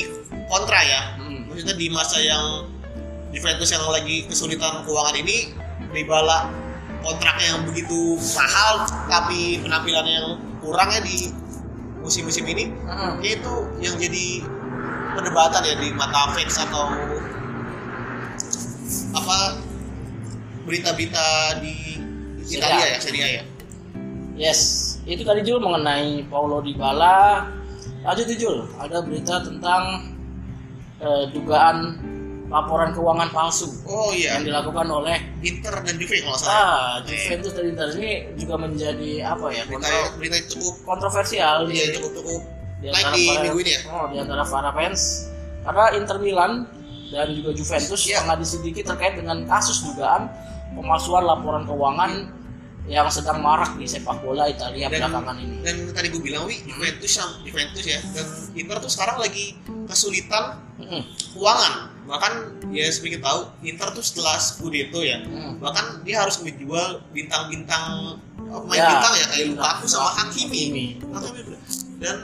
kontra 0.46 0.80
ya 0.80 1.02
Hmm. 1.18 1.48
maksudnya 1.48 1.74
di 1.74 1.88
masa 1.90 2.18
yang 2.18 2.70
Juventus 3.30 3.68
yang 3.68 3.84
lagi 3.86 4.24
kesulitan 4.26 4.84
keuangan 4.84 5.16
ini 5.18 5.52
Dybala 5.88 6.52
kontraknya 7.02 7.46
yang 7.50 7.62
begitu 7.64 8.16
mahal 8.34 8.84
tapi 9.06 9.60
penampilannya 9.60 10.14
yang 10.14 10.30
kurang 10.60 10.90
ya 10.90 11.00
di 11.00 11.32
musim-musim 11.98 12.46
ini 12.46 12.72
Hmm. 12.84 13.20
itu 13.20 13.54
yang 13.80 13.96
jadi 13.96 14.44
perdebatan 15.12 15.62
ya 15.62 15.76
di 15.78 15.90
mata 15.92 16.30
fans 16.30 16.56
atau 16.58 16.92
apa 19.12 19.58
berita-berita 20.66 21.28
di 21.62 21.76
Italia 22.46 22.86
ya 22.96 23.00
Serie 23.02 23.28
ya? 23.42 23.44
Yes, 24.36 24.60
itu 25.08 25.24
tadi 25.24 25.42
Jul 25.48 25.64
mengenai 25.64 26.28
Paulo 26.28 26.60
Dybala. 26.60 27.48
Lanjut 28.04 28.28
Jul, 28.38 28.68
ada 28.78 29.02
berita 29.02 29.42
tentang 29.42 30.14
eh, 31.00 31.26
dugaan 31.32 31.98
laporan 32.46 32.94
keuangan 32.94 33.34
palsu 33.34 33.66
Oh 33.90 34.14
iya, 34.14 34.38
yang 34.38 34.46
dilakukan 34.46 34.86
oleh 34.86 35.18
Inter 35.42 35.82
dan 35.82 35.98
Juve 35.98 36.22
kalau 36.22 36.38
salah. 36.38 36.54
ah 36.54 36.92
Juventus 37.02 37.58
dan 37.58 37.66
Inter 37.74 37.90
ini 37.98 38.12
juga 38.38 38.56
menjadi 38.62 39.12
apa 39.26 39.50
ya 39.50 39.66
Berita 39.66 39.90
kontro- 39.90 40.14
berita 40.22 40.36
yang 40.38 40.48
cukup 40.54 40.76
kontroversial. 40.86 41.56
Di, 41.66 41.74
iya 41.74 41.86
cukup 41.98 42.12
cukup 42.22 42.42
di 42.78 42.86
antara 42.94 43.16
di 43.18 43.26
para, 43.26 43.42
minggu 43.42 43.60
ini 43.66 43.72
ya. 43.74 43.82
oh, 43.90 44.06
di 44.14 44.18
antara 44.22 44.44
para 44.46 44.70
fans. 44.78 45.02
Karena 45.66 45.86
Inter 45.98 46.18
Milan 46.22 46.52
dan 47.16 47.32
juga 47.32 47.50
Juventus 47.52 48.02
Iya. 48.04 48.20
pernah 48.20 48.36
diselidiki 48.36 48.84
terkait 48.84 49.16
dengan 49.16 49.40
kasus 49.46 49.80
dugaan 49.82 50.28
pemalsuan 50.70 51.24
laporan 51.24 51.64
keuangan 51.64 52.12
yang 52.86 53.08
sedang 53.08 53.40
marak 53.40 53.74
di 53.74 53.88
sepak 53.88 54.20
bola 54.20 54.46
Italia 54.46 54.86
Dan- 54.86 55.02
belakangan 55.02 55.36
ini. 55.40 55.58
Dan 55.60 55.90
tadi 55.90 56.08
gue 56.08 56.22
bilang 56.22 56.44
wi 56.44 56.62
Juventus 56.62 57.10
sama 57.10 57.40
Juventus 57.42 57.82
ya 57.82 57.98
dan 58.12 58.28
Inter 58.54 58.78
tuh 58.78 58.92
sekarang 58.92 59.18
lagi 59.18 59.56
kesulitan 59.86 60.60
Mm-mm. 60.78 61.02
keuangan 61.32 61.74
bahkan 62.06 62.34
ya 62.70 62.86
seperti 62.86 63.18
kita 63.18 63.26
tahu 63.26 63.40
Inter 63.64 63.90
tuh 63.90 64.04
setelah 64.04 64.38
Scudetto 64.38 65.02
ya 65.02 65.18
Mm. 65.20 65.58
bahkan 65.58 66.04
dia 66.04 66.22
harus 66.22 66.38
menjual 66.38 67.02
bintang-bintang 67.10 68.20
pemain 68.38 68.78
Ya. 68.78 68.90
bintang 68.92 69.14
ya 69.16 69.26
kayak 69.28 69.46
Lukaku 69.50 69.86
sama 69.88 70.10
Hakimi. 70.14 70.62
Hakimi 71.02 71.58
dan 71.98 72.16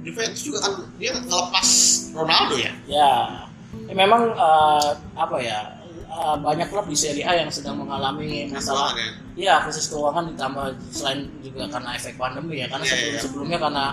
Juventus 0.00 0.42
juga 0.42 0.58
kan 0.60 0.72
dia 0.96 1.14
ngelepas 1.14 1.68
Ronaldo 2.10 2.56
ya 2.56 2.72
Ya, 2.88 3.46
ya 3.84 3.94
memang 3.94 4.22
eh, 4.30 4.90
apa 5.14 5.36
ya 5.38 5.58
eh, 6.06 6.36
banyak 6.38 6.68
klub 6.68 6.86
di 6.86 6.94
Serie 6.94 7.24
A 7.24 7.36
yang 7.36 7.48
sedang 7.48 7.78
mengalami 7.78 8.48
masalah 8.48 8.92
ya. 8.94 9.08
ya 9.36 9.54
krisis 9.62 9.88
keuangan 9.88 10.32
ditambah 10.32 10.66
selain 10.88 11.28
juga 11.40 11.68
karena 11.68 11.90
efek 11.94 12.16
pandemi 12.16 12.60
ya 12.60 12.66
karena 12.66 12.84
Iya, 12.84 12.92
sebelum 12.92 13.12
iya. 13.12 13.20
sebelumnya 13.20 13.58
karena 13.60 13.84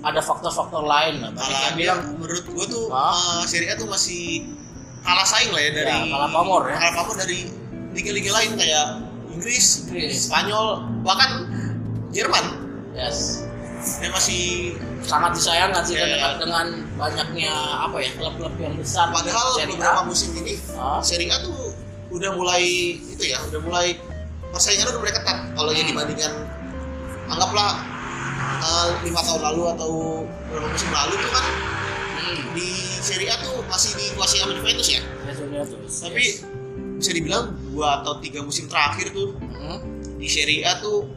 ada 0.00 0.20
faktor-faktor 0.20 0.82
lain 0.82 1.14
lah. 1.20 1.30
Malah 1.30 1.60
yang 1.66 1.76
bilang 1.76 2.00
menurut 2.16 2.44
gue 2.44 2.64
tuh 2.68 2.84
Hah? 2.90 3.42
eh, 3.42 3.44
Serie 3.46 3.70
A 3.70 3.74
tuh 3.74 3.86
masih 3.86 4.50
kalah 5.00 5.24
saing 5.24 5.50
lah 5.50 5.62
ya 5.62 5.70
dari 5.72 5.88
Ya, 5.88 5.98
kalah 6.10 6.30
pamor 6.30 6.62
ya. 6.68 6.76
kalah 6.76 6.94
pamor 7.00 7.16
dari 7.16 7.38
liga-liga 7.90 8.30
lain 8.30 8.50
kayak 8.54 8.86
Inggris, 9.30 9.86
Inggris. 9.88 10.26
Spanyol, 10.26 10.84
bahkan 11.00 11.48
Jerman 12.10 12.44
yes, 12.92 13.46
yang 13.98 14.12
masih 14.12 14.42
sangat 15.00 15.32
disayangkan 15.32 15.82
sih 15.82 15.94
Iya, 15.94 16.04
dengan, 16.06 16.18
iya. 16.26 16.38
dengan 16.38 16.66
banyaknya 16.94 17.52
apa 17.80 17.96
ya 17.98 18.10
klub-klub 18.14 18.54
yang 18.56 18.74
besar 18.74 19.08
padahal 19.08 19.56
beberapa 19.58 20.02
musim 20.04 20.30
ini 20.36 20.60
Ah. 20.72 21.00
Serie 21.00 21.28
A 21.28 21.40
tuh 21.40 21.72
udah 22.10 22.30
mulai 22.32 22.64
itu 22.96 23.22
ya 23.22 23.40
udah 23.42 23.60
mulai 23.60 23.96
persaingan 24.50 24.88
udah 24.88 25.00
mulai 25.00 25.14
ketat 25.14 25.38
kalau 25.54 25.70
Hmm. 25.70 25.86
dibandingkan 25.86 26.32
anggaplah 27.26 27.70
eh, 28.60 28.88
lima 29.02 29.20
tahun 29.22 29.40
lalu 29.42 29.62
atau 29.70 29.90
beberapa 30.44 30.68
musim 30.68 30.90
lalu 30.90 31.14
tuh 31.16 31.30
kan 31.30 31.46
Hmm, 32.12 32.52
di 32.52 32.68
Serie 33.00 33.28
A 33.28 33.40
tuh 33.40 33.64
masih 33.64 33.90
dikuasai 33.96 34.38
sama 34.38 34.52
Juventus 34.52 34.88
ya 34.88 35.00
ya, 35.24 35.32
sudah 35.32 35.64
terus. 35.64 35.94
tapi 35.98 36.24
bisa 36.94 37.10
dibilang 37.10 37.44
dua 37.66 38.02
atau 38.02 38.20
tiga 38.20 38.42
musim 38.42 38.66
terakhir 38.66 39.08
tuh 39.10 39.32
Hmm, 39.40 39.80
di 40.14 40.28
Serie 40.28 40.60
A 40.62 40.76
tuh 40.76 41.08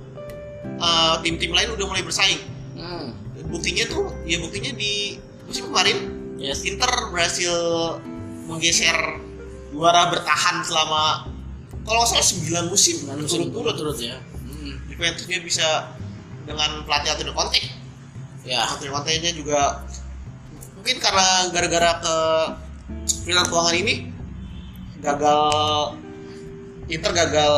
eh, 0.63 1.15
tim-tim 1.19 1.51
lain 1.51 1.69
udah 1.69 1.85
mulai 1.85 2.01
bersaing 2.01 2.39
hmm, 2.83 3.07
buktinya 3.47 3.87
tuh 3.87 4.11
ya 4.27 4.43
buktinya 4.43 4.75
di 4.75 5.15
musim 5.47 5.71
kemarin 5.71 5.97
yes. 6.35 6.67
Inter 6.67 6.91
berhasil 7.09 7.55
menggeser 8.51 9.23
juara 9.71 10.11
bertahan 10.11 10.61
selama 10.67 11.31
kalau 11.83 12.07
salah 12.07 12.23
9 12.23 12.71
musim. 12.71 13.03
Berturut-turut 13.07 13.75
turut 13.75 13.97
ya. 13.99 14.15
Hmm, 14.19 14.79
Juventus 14.87 15.27
dia 15.27 15.39
bisa 15.43 15.91
dengan 16.47 16.83
pelatih 16.87 17.11
Antonio 17.11 17.35
Conte. 17.35 17.59
Ya. 18.47 18.63
Antonio 18.67 18.95
Conte 18.95 19.11
nya 19.19 19.31
juga 19.35 19.83
mungkin 20.79 20.99
karena 20.99 21.27
gara-gara 21.51 21.91
ke 22.03 22.15
pilihan 23.23 23.47
keuangan 23.47 23.75
ini 23.79 23.95
gagal 24.99 25.43
Inter 26.91 27.11
gagal 27.15 27.51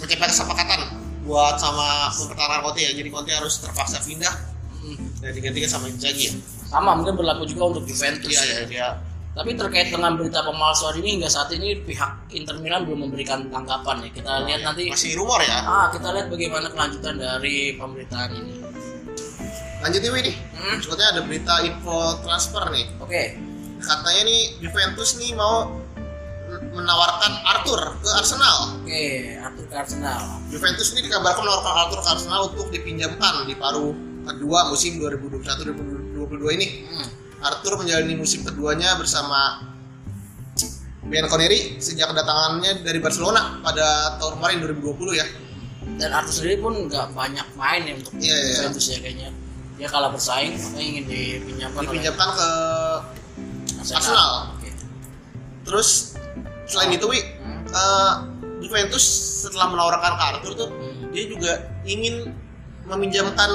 mencapai 0.00 0.28
kesepakatan 0.28 0.80
buat 1.24 1.56
sama 1.56 2.12
mempertahankan 2.12 2.60
Conte 2.62 2.80
ya 2.80 2.92
jadi 2.92 3.08
Conte 3.08 3.32
harus 3.32 3.54
terpaksa 3.58 3.98
pindah 4.00 4.34
Hmm. 4.78 5.00
dan 5.16 5.32
digantikan 5.32 5.70
sama 5.70 5.88
Inzaghi 5.88 6.28
ya 6.28 6.32
Sama 6.66 6.92
mungkin 6.92 7.16
berlaku 7.16 7.48
juga 7.48 7.72
untuk 7.72 7.88
Juventus. 7.88 8.28
iya 8.28 8.42
ya. 8.42 8.54
ya 8.54 8.64
dia 8.66 8.88
Tapi 9.32 9.56
terkait 9.56 9.88
dengan 9.88 10.14
berita 10.14 10.44
pemalsuan 10.44 10.94
ini 10.94 11.16
hingga 11.16 11.26
saat 11.26 11.48
ini 11.50 11.80
pihak 11.80 12.28
Inter 12.30 12.60
Milan 12.60 12.84
belum 12.84 13.02
memberikan 13.02 13.48
tanggapan 13.48 14.04
ya. 14.04 14.10
Kita 14.12 14.32
lihat 14.44 14.60
nanti 14.62 14.86
masih 14.86 15.16
rumor 15.16 15.40
ya 15.40 15.56
ah 15.58 15.86
kita 15.88 16.12
lihat 16.12 16.28
bagaimana 16.28 16.68
kelanjutan 16.68 17.16
dari 17.16 17.74
pemberitaan 17.74 18.30
ini. 18.30 18.54
lanjut 19.80 20.00
nih 20.00 20.36
Hmm. 20.54 20.76
Sebetulnya 20.78 21.10
ada 21.12 21.22
berita 21.22 21.54
info 21.60 21.96
transfer 22.20 22.64
nih 22.68 22.84
Oke. 23.00 23.22
katanya 23.80 24.22
nih 24.22 24.40
Juventus 24.60 25.16
nih 25.16 25.32
mau 25.32 25.72
menawarkan 26.70 27.32
Arthur 27.46 27.80
ke 27.98 28.08
Arsenal 28.12 28.80
Oke, 28.80 29.34
ke 29.74 29.82
Arsenal. 29.82 30.38
Juventus 30.46 30.94
ini 30.94 31.02
dikabarkan 31.02 31.42
menawarkan 31.42 31.74
Arthur 31.76 31.98
ke 31.98 32.08
Arsenal 32.08 32.40
untuk 32.48 32.70
dipinjamkan 32.70 33.42
di 33.42 33.58
paruh 33.58 33.90
kedua 34.24 34.70
musim 34.70 35.02
2021-2022 35.02 36.54
ini 36.54 36.66
Hmm. 36.86 37.08
Arthur 37.42 37.76
menjalani 37.76 38.14
musim 38.14 38.40
keduanya 38.40 38.94
bersama 38.94 39.66
Bianconeri 41.04 41.76
sejak 41.76 42.08
kedatangannya 42.08 42.80
dari 42.80 42.96
Barcelona 42.96 43.60
pada 43.60 44.16
tahun 44.16 44.40
kemarin 44.40 44.56
2020 44.80 45.12
ya 45.12 45.26
Dan 46.00 46.08
Arthur 46.10 46.32
sendiri 46.32 46.56
pun 46.56 46.88
nggak 46.88 47.12
banyak 47.12 47.44
main 47.54 47.82
ya 47.82 47.92
untuk 47.92 48.16
Iya, 48.16 48.32
iya. 48.32 48.54
Juventus 48.56 48.86
ya 48.88 48.98
kayaknya. 48.98 49.28
Dia 49.74 49.88
kalah 49.90 50.08
bersaing, 50.08 50.54
makanya 50.54 50.80
ingin 50.86 51.04
dipinjamkan 51.04 51.76
oleh 51.76 51.88
dipinjamkan 51.90 52.28
ke 52.30 52.48
Arsenal. 53.76 53.98
Arsenal. 54.00 54.30
Oke. 54.54 54.70
terus 55.64 55.88
selain 56.64 56.88
itu 56.90 57.04
Wi 57.04 57.20
Hmm. 57.20 57.64
eh, 57.68 58.12
Juventus 58.64 59.04
setelah 59.44 59.68
menawarkan 59.68 60.12
ke 60.16 60.24
Arthur 60.32 60.52
tuh 60.56 60.70
Hmm. 60.72 61.12
dia 61.12 61.24
juga 61.28 61.52
ingin 61.84 62.32
meminjamkan 62.84 63.50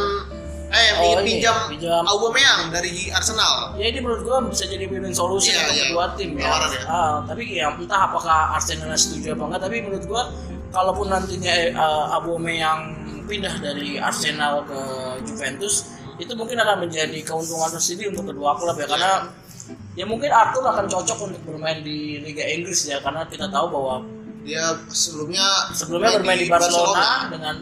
eh 0.69 0.89
Oh, 1.01 1.17
ingin 1.17 1.25
pinjam 1.25 1.55
pinjam. 1.65 2.05
Aubameyang 2.05 2.69
dari 2.69 3.09
Arsenal. 3.09 3.73
Ya 3.73 3.89
ini 3.89 4.05
menurut 4.05 4.21
gua 4.21 4.37
bisa 4.45 4.69
jadi 4.69 4.85
win-win 4.85 5.09
solution 5.11 5.49
Iya, 5.49 5.65
untuk 5.65 5.73
iya. 5.75 5.83
kedua 5.89 6.05
tim 6.13 6.29
ya. 6.37 6.45
Tawaran 6.45 6.69
ya. 6.69 6.81
Ah, 6.85 7.15
tapi 7.25 7.43
ya 7.57 7.65
entah 7.73 8.01
apakah 8.05 8.53
Arsenal 8.53 8.93
setuju 8.93 9.33
apa 9.33 9.43
enggak, 9.49 9.61
tapi 9.65 9.75
menurut 9.81 10.05
gua 10.05 10.29
kalaupun 10.69 11.09
nantinya 11.09 11.53
uh, 11.73 12.15
Aubameyang 12.21 12.81
pindah 13.25 13.57
dari 13.57 13.97
Arsenal 13.97 14.61
ke 14.65 14.79
Juventus, 15.25 15.89
itu 16.21 16.29
mungkin 16.37 16.61
akan 16.61 16.85
menjadi 16.85 17.17
keuntungan 17.25 17.69
tersendiri 17.69 18.13
untuk 18.13 18.29
kedua 18.29 18.53
klub 18.53 18.77
ya 18.77 18.85
karena 18.85 19.25
ya 19.97 20.05
mungkin 20.05 20.29
Arthur 20.29 20.65
akan 20.65 20.85
cocok 20.85 21.17
untuk 21.29 21.41
bermain 21.49 21.81
di 21.81 22.21
Liga 22.21 22.45
Inggris 22.45 22.85
ya 22.85 23.01
karena 23.01 23.25
kita 23.25 23.49
tahu 23.49 23.73
bahwa 23.73 24.05
Dia 24.49 24.65
sebelumnya 24.89 25.45
sebelumnya 25.71 26.09
bermain 26.15 26.39
di 26.39 26.49
Barcelona 26.49 27.29
dengan 27.29 27.55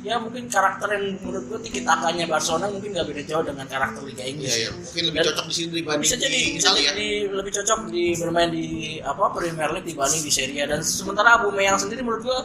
ya 0.00 0.16
mungkin 0.16 0.48
karakter 0.48 0.88
yang 0.90 1.04
menurut 1.20 1.44
gua 1.46 1.58
tiki 1.60 1.82
takanya 1.82 2.24
Barcelona 2.24 2.72
mungkin 2.72 2.88
nggak 2.90 3.06
beda 3.06 3.22
jauh 3.22 3.44
dengan 3.44 3.66
karakter 3.66 4.00
Liga 4.00 4.24
Inggris. 4.24 4.48
iya. 4.50 4.70
Mungkin 4.72 5.02
lebih 5.04 5.18
Dan- 5.18 5.28
cocok 5.28 5.44
di 5.44 5.54
sini 5.54 5.68
dibanding 5.76 6.00
bisa 6.00 6.16
jadi 6.16 6.32
di 6.32 6.48
bisa 6.56 6.68
Italia. 6.70 6.88
jadi 6.88 7.08
lebih 7.30 7.52
cocok 7.52 7.78
di 7.86 8.04
bermain 8.16 8.48
di 8.48 8.64
apa 9.02 9.24
Premier 9.30 9.68
League 9.70 9.84
dibanding 9.86 10.22
di 10.22 10.32
Serie 10.32 10.64
A 10.64 10.66
dan 10.66 10.80
sementara 10.80 11.36
Aubameyang 11.36 11.76
sendiri 11.76 12.00
menurut 12.00 12.24
gua 12.24 12.38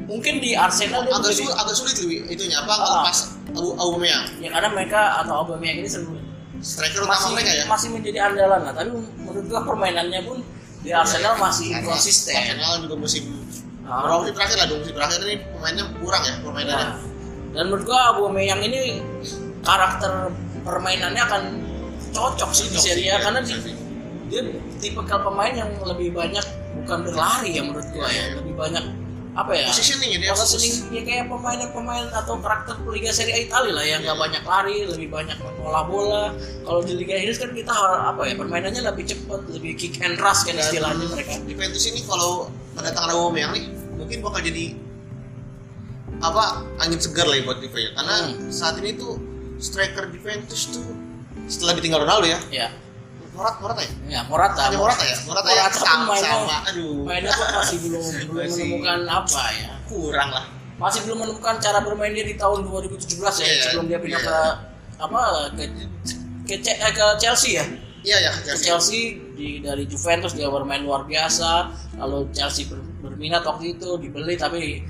mungkin 0.00 0.34
di 0.38 0.54
Arsenal 0.54 1.04
dia 1.04 1.14
Agak 1.14 1.30
sulit, 1.32 1.52
agak 1.52 1.74
sulit 1.76 1.96
Wi, 2.02 2.16
itunya 2.28 2.56
apa 2.56 2.72
Ah. 2.72 2.78
ngelepas 3.04 3.18
Abu 3.52 3.68
Aubameyang. 3.76 4.24
ya 4.38 4.48
karena 4.50 4.68
mereka 4.68 5.00
atau 5.22 5.34
Aubameyang 5.38 5.78
ini 5.78 5.88
selalu 5.88 6.18
Striker 6.58 7.06
utama 7.06 7.14
masih 7.14 7.30
mereka 7.30 7.50
ya. 7.52 7.64
masih 7.70 7.88
menjadi 7.94 8.18
andalan 8.24 8.60
lah 8.60 8.72
tapi 8.74 8.90
menurut 8.90 9.44
gua 9.46 9.60
permainannya 9.62 10.20
pun 10.24 10.38
di 10.78 10.90
Arsenal 10.90 11.34
masih 11.36 11.68
Karena 11.72 11.86
konsisten 11.88 12.34
Arsenal 12.34 12.72
juga 12.80 12.96
musim 12.96 13.24
Ah. 13.82 14.04
beberapa 14.04 14.20
musim 14.20 14.34
terakhir 14.36 14.56
lah, 14.56 14.66
dua 14.68 14.78
musim 14.78 14.94
terakhir 14.94 15.18
ini 15.22 15.34
pemainnya 15.48 15.84
kurang 15.96 16.22
ya 16.22 16.34
permainannya. 16.38 16.76
Nah, 16.84 16.96
dan 17.50 17.62
menurut 17.66 17.84
gua 17.84 18.00
Aubameyang 18.12 18.60
ini 18.60 19.00
karakter 19.60 20.12
permainannya 20.60 21.22
akan 21.24 21.42
cocok 22.10 22.50
sih 22.52 22.68
di 22.68 22.76
Cocok 22.76 22.84
Serie 22.84 23.00
sih, 23.00 23.08
A 23.08 23.16
ya, 23.16 23.24
karena 23.24 23.38
bisa 23.40 23.56
di- 23.56 23.64
sih. 23.64 23.74
dia 24.28 24.40
tipe 24.76 25.00
pemain 25.00 25.54
yang 25.56 25.72
lebih 25.82 26.12
banyak 26.12 26.44
bukan 26.76 26.98
berlari 27.02 27.50
ya 27.50 27.62
menurut 27.64 27.88
gua 27.90 28.06
ya 28.06 28.36
lebih 28.36 28.54
banyak 28.54 28.84
apa 29.38 29.54
ya 29.54 29.70
Positioning 29.70 30.10
ya 30.10 30.18
dia 30.18 30.32
positioning 30.34 30.90
ya 30.90 31.02
kayak 31.06 31.24
pemain-pemain 31.30 32.10
atau 32.10 32.42
karakter 32.42 32.74
Liga 32.90 33.14
Serie 33.14 33.38
A 33.38 33.40
Italia 33.46 33.70
lah 33.70 33.84
yang 33.86 34.00
nggak 34.02 34.18
banyak 34.18 34.42
lari 34.42 34.82
lebih 34.82 35.08
banyak 35.14 35.38
bola 35.62 35.86
bola 35.86 36.24
kalau 36.66 36.82
di 36.82 36.98
Liga 36.98 37.14
Inggris 37.14 37.38
kan 37.38 37.54
kita 37.54 37.70
apa 37.70 38.26
ya 38.26 38.34
permainannya 38.34 38.82
lebih 38.82 39.06
cepat 39.06 39.46
lebih 39.54 39.78
kick 39.78 40.02
and 40.02 40.18
rush 40.18 40.42
kan 40.42 40.58
Dan 40.58 40.66
istilahnya 40.66 41.06
mereka 41.06 41.38
Juventus 41.46 41.86
ini 41.86 42.02
kalau 42.02 42.50
kedatangan 42.74 43.14
Aubameyang 43.14 43.54
nih 43.54 43.64
mungkin 43.94 44.18
bakal 44.26 44.42
jadi 44.42 44.74
apa 46.18 46.66
angin 46.82 46.98
segar 46.98 47.30
lah 47.30 47.38
ya 47.38 47.46
buat 47.46 47.62
Juve 47.62 47.78
ya. 47.78 47.90
Karena 47.94 48.16
Hmm. 48.26 48.50
saat 48.50 48.74
ini 48.82 48.98
tuh 48.98 49.22
striker 49.62 50.10
Juventus 50.10 50.66
tuh 50.66 50.82
setelah 51.46 51.78
ditinggal 51.78 52.02
Ronaldo 52.02 52.26
ya. 52.26 52.38
ya 52.50 52.68
Morata, 53.38 53.58
Morata 53.60 53.80
ya? 53.80 53.90
ya 54.08 54.20
Morata 54.24 54.60
Hanya 54.64 54.76
Morata 54.76 55.04
ya? 55.04 55.16
Morata, 55.22 55.48
ya 55.48 55.64
sama, 55.70 56.04
mainnya 56.10 56.26
sama. 56.28 56.56
Aduh. 56.66 57.06
mainnya 57.06 57.30
pun 57.30 57.46
masih 57.54 57.76
belum 57.80 58.02
belum 58.28 58.46
menemukan 58.50 58.98
apa 59.08 59.42
ya 59.54 59.70
kurang 59.86 60.30
lah. 60.32 60.44
masih 60.76 61.00
belum 61.02 61.18
menemukan 61.20 61.54
cara 61.56 61.78
bermain 61.80 62.10
dia 62.12 62.22
di 62.22 62.34
tahun 62.34 62.58
2017 62.64 62.98
ya 63.14 63.46
Iya, 63.46 63.62
sebelum 63.64 63.86
dia 63.86 63.98
pindah 63.98 64.18
iya. 64.18 64.26
ke 64.26 64.38
apa 64.98 65.20
ke 65.52 65.64
ke, 66.44 66.54
eh, 66.66 66.92
ke 66.92 67.04
Chelsea 67.16 67.54
ya 67.54 67.64
Iya 68.00 68.16
ya 68.20 68.30
ke 68.32 68.40
Chelsea. 68.44 68.64
Chelsea 68.64 69.00
di 69.32 69.58
dari 69.58 69.84
Juventus 69.84 70.32
dia 70.32 70.46
bermain 70.48 70.82
luar 70.82 71.02
biasa 71.04 71.70
lalu 71.96 72.26
Chelsea 72.30 72.66
ber- 72.66 72.82
berminat 73.00 73.42
waktu 73.42 73.72
itu 73.72 73.94
dibeli 73.96 74.34
tapi 74.34 74.82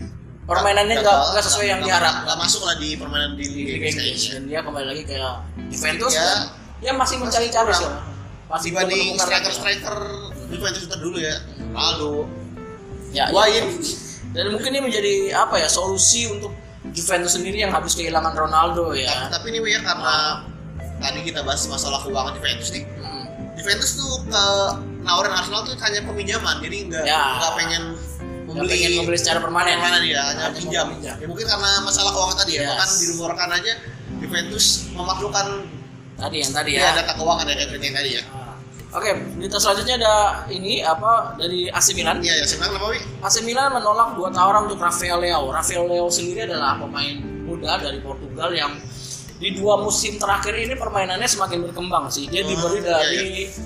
permainannya 0.42 0.96
nggak 0.98 1.16
sesuai 1.38 1.66
yang 1.66 1.78
nggak- 1.78 1.88
diharapkan 1.90 2.24
nggak 2.24 2.38
masuk 2.38 2.62
lah 2.62 2.76
di 2.76 2.88
permainan 2.94 3.32
di 3.34 3.44
di 3.44 3.60
Liga 3.70 3.88
Inggris 3.90 4.22
dan 4.30 4.42
dia 4.44 4.60
kembali 4.60 4.86
lagi 4.86 5.02
ke 5.04 5.16
Juventus 5.66 6.12
Ya, 6.12 6.24
dan 6.24 6.38
dia 6.78 6.92
masih 6.94 7.16
mencari-cari 7.18 7.68
sih 7.70 7.80
kurang. 7.82 7.96
masih 7.96 8.00
belum 8.00 8.07
dibanding 8.56 9.16
striker 9.16 9.52
striker 9.52 9.96
Juventus 10.48 10.82
itu 10.84 10.96
dulu 10.96 11.20
ya. 11.20 11.36
Ronaldo 11.68 12.24
ya, 13.12 13.28
Higuain. 13.28 13.66
dan 14.32 14.44
mungkin 14.48 14.70
ini 14.72 14.80
menjadi 14.82 15.14
apa 15.36 15.60
ya 15.60 15.68
solusi 15.68 16.28
untuk 16.28 16.52
Juventus 16.88 17.36
sendiri 17.36 17.60
yang 17.60 17.72
habis 17.72 17.92
kehilangan 17.92 18.32
Ronaldo 18.32 18.96
ya. 18.96 19.28
Tapi 19.28 19.52
ini 19.52 19.60
ya 19.68 19.84
karena 19.84 20.44
tadi 20.98 21.20
kita 21.22 21.44
bahas 21.44 21.68
masalah 21.68 22.00
keuangan 22.00 22.32
Juventus 22.40 22.72
nih. 22.72 22.88
Hmm. 23.00 23.28
Juventus 23.60 24.00
tuh 24.00 24.24
ke 24.24 24.44
nawarin 25.04 25.32
Arsenal 25.36 25.68
tuh 25.68 25.76
hanya 25.76 26.00
peminjaman 26.04 26.56
jadi 26.64 26.76
nggak 26.88 27.04
Ya. 27.04 27.20
nggak 27.38 27.52
pengen 27.60 27.82
membeli 28.48 28.68
pengen 28.72 28.90
membeli 29.04 29.18
secara 29.20 29.38
permanen. 29.44 29.76
Permanen 29.76 30.02
ya 30.08 30.22
hanya 30.24 30.46
pinjam. 30.56 30.86
ya 31.04 31.12
mungkin 31.28 31.44
karena 31.44 31.70
masalah 31.84 32.10
keuangan 32.16 32.36
tadi 32.40 32.52
ya 32.56 32.60
Yes. 32.64 32.68
bahkan 32.72 32.88
dirumorkan 32.96 33.48
aja 33.52 33.72
Juventus 34.18 34.66
memaklukan 34.96 35.46
tadi 36.18 36.36
yang 36.38 36.52
tadi 36.52 36.70
ya. 36.74 36.82
ya 36.84 36.90
data 36.98 37.12
keuangan 37.14 37.44
kayak 37.46 37.70
yang 37.72 37.94
tadi 37.94 38.10
ya. 38.18 38.22
Oke, 38.88 39.10
berita 39.36 39.60
selanjutnya 39.60 40.00
ada 40.00 40.14
ini 40.48 40.80
apa 40.80 41.36
dari 41.36 41.68
AC 41.68 41.92
Milan. 41.92 42.24
iya 42.24 42.40
ya 42.40 42.44
sebenarnya 42.48 42.72
kenapa 42.74 42.88
Wi? 42.88 42.98
AC 43.20 43.36
Milan 43.44 43.68
menolak 43.70 44.16
dua 44.16 44.28
tawaran 44.32 44.64
untuk 44.64 44.80
Rafael 44.80 45.20
Leao. 45.20 45.52
Rafael 45.52 45.84
Leao 45.84 46.08
sendiri 46.08 46.48
adalah 46.48 46.80
pemain 46.80 47.14
muda 47.44 47.76
dari 47.76 48.00
Portugal 48.00 48.48
yang 48.48 48.72
di 49.38 49.54
dua 49.54 49.78
musim 49.78 50.18
terakhir 50.18 50.56
ini 50.56 50.74
permainannya 50.74 51.28
semakin 51.28 51.68
berkembang 51.68 52.08
sih. 52.08 52.26
Dia 52.26 52.42
Oh, 52.42 52.48
dibeli 52.48 52.80
iya, 52.80 52.90
dari 52.90 53.20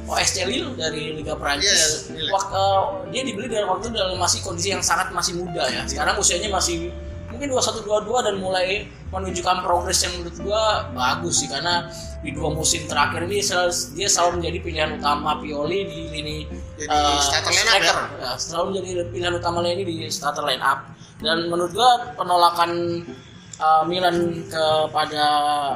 OSC 0.05 0.37
Lille 0.45 0.75
dari 0.75 1.15
Liga 1.15 1.39
Prancis. 1.39 2.11
Iya, 2.11 2.19
Lille. 2.19 2.29
Wak- 2.29 2.51
eh, 2.51 2.81
dia 3.09 3.23
dibeli 3.23 3.47
dari 3.47 3.65
waktu 3.65 3.89
dalam 3.89 4.19
masih 4.19 4.43
kondisi 4.43 4.69
yang 4.69 4.83
sangat 4.83 5.15
masih 5.15 5.39
muda 5.39 5.65
ya. 5.71 5.87
Sekarang 5.87 6.19
usianya 6.19 6.51
masih 6.51 6.91
mungkin 7.31 7.47
21 7.49 7.79
22 7.81 8.27
dan 8.27 8.35
mulai 8.37 8.85
menunjukkan 9.09 9.63
progres 9.63 10.03
yang 10.03 10.13
menurut 10.19 10.37
gua 10.43 10.63
bagus 10.93 11.41
sih 11.41 11.49
karena 11.49 11.89
di 12.23 12.31
dua 12.31 12.55
musim 12.55 12.87
terakhir 12.87 13.27
ini 13.27 13.43
sel- 13.43 13.75
dia 13.99 14.07
selalu 14.07 14.39
menjadi 14.39 14.59
pilihan 14.63 14.91
utama 14.95 15.43
Pioli 15.43 15.91
di 15.91 16.01
lini 16.07 16.39
Jadi 16.79 16.87
eh, 16.87 17.19
starter 17.19 17.51
line 17.51 17.67
up 17.67 17.75
striker. 17.75 17.99
Ya, 18.23 18.33
selalu 18.39 18.65
menjadi 18.71 18.91
pilihan 19.11 19.35
utama 19.35 19.59
ini 19.67 19.83
di 19.83 19.95
starter 20.07 20.47
line 20.47 20.63
up 20.63 20.87
dan 21.19 21.51
menurut 21.51 21.75
gua 21.75 22.15
penolakan 22.15 23.03
uh, 23.59 23.83
Milan 23.91 24.47
kepada 24.47 25.27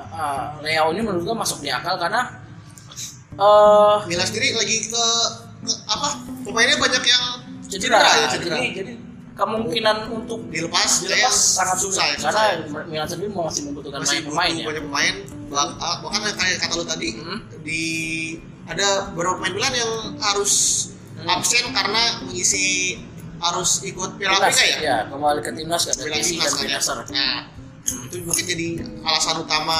uh, 0.06 0.46
Leo 0.62 0.94
ini 0.94 1.02
menurut 1.02 1.22
gua 1.26 1.42
masuk 1.42 1.62
di 1.62 1.70
akal 1.70 1.98
karena 1.98 2.30
uh, 3.38 4.06
Milan 4.06 4.26
sendiri 4.26 4.54
lagi 4.54 4.86
ke, 4.86 5.04
ke 5.66 5.72
apa 5.90 6.08
pemainnya 6.46 6.78
banyak 6.78 7.02
yang 7.02 7.24
cedera, 7.66 7.98
ya 7.98 8.26
cedera 8.30 8.54
Jadi, 8.54 8.70
jadi 8.74 8.92
kemungkinan 9.34 10.14
untuk 10.14 10.46
dilepas 10.48 11.02
dilepas 11.02 11.34
sangat 11.34 11.78
susah 11.82 12.04
ya, 12.06 12.14
karena 12.22 12.30
susah 12.30 12.44
ya. 12.54 12.86
Milan 12.86 13.06
sendiri 13.10 13.30
masih 13.34 13.62
membutuhkan 13.66 13.98
masih 14.00 14.22
banyak 14.22 14.30
pemain 14.30 14.50
butuh 14.50 14.62
ya. 14.62 14.66
banyak 14.70 14.84
pemain 14.86 15.14
bahkan 15.46 16.20
kayak 16.34 16.56
kata 16.60 16.74
lu 16.74 16.84
tadi 16.84 17.10
Hmm. 17.14 17.38
di 17.62 17.82
ada 18.66 19.10
beberapa 19.14 19.38
pemain 19.38 19.54
Milan 19.54 19.74
yang 19.74 19.92
harus 20.18 20.54
Hmm. 21.16 21.32
absen 21.32 21.72
karena 21.72 22.20
mengisi 22.26 22.98
harus 23.36 23.80
ikut 23.84 24.16
Piala 24.16 24.36
Afrika 24.42 24.64
ya 24.64 24.76
ya 24.80 24.96
kembali 25.08 25.40
ke 25.40 25.50
timnas 25.52 25.88
ada 25.88 26.02
Piala 26.02 26.20
Timnas 26.20 26.52
dan 26.56 26.68
kan 26.68 26.68
ya 26.68 26.80
nah 27.12 27.36
itu 27.86 28.16
mungkin 28.24 28.44
jadi 28.44 28.66
alasan 29.04 29.36
utama 29.40 29.78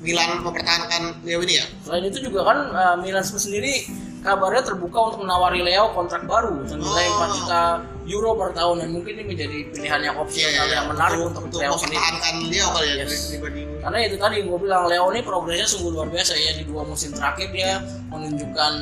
Milan 0.00 0.40
mempertahankan 0.40 1.20
Leo 1.22 1.44
ini 1.44 1.60
ya 1.60 1.66
Selain 1.84 2.04
itu 2.04 2.18
juga 2.24 2.40
kan 2.44 2.58
uh, 2.72 2.96
Milan 2.98 3.20
sendiri 3.20 3.84
kabarnya 4.20 4.64
terbuka 4.64 4.98
untuk 5.08 5.20
menawari 5.24 5.60
Leo 5.60 5.92
kontrak 5.92 6.24
baru 6.24 6.60
senilai 6.64 7.06
Oh. 7.10 7.24
4 7.24 7.36
juta 7.36 7.62
euro 8.04 8.34
per 8.34 8.50
tahun 8.52 8.80
dan 8.80 8.88
mungkin 8.90 9.12
ini 9.14 9.24
menjadi 9.24 9.58
pilihan 9.70 10.00
yang 10.02 10.16
opsional 10.18 10.66
yang 10.66 10.86
menarik 10.88 11.20
untuk, 11.22 11.46
untuk 11.46 11.60
Leo 11.60 11.72
sendiri. 11.76 11.96
mempertahankan 11.96 12.34
Leo 12.48 12.66
kali 12.70 12.86
ya 12.88 12.94
Yes. 13.00 13.12
dibanding 13.30 13.68
Karena 13.80 13.98
itu 14.02 14.16
tadi 14.16 14.36
gue 14.40 14.58
bilang 14.58 14.82
Leo 14.84 15.04
ini 15.08 15.20
progresnya 15.20 15.64
sungguh 15.64 15.90
luar 15.90 16.08
biasa 16.08 16.32
ya 16.34 16.52
di 16.52 16.64
dua 16.64 16.82
musim 16.82 17.12
terakhir 17.12 17.48
dia 17.50 17.80
menunjukkan 18.10 18.72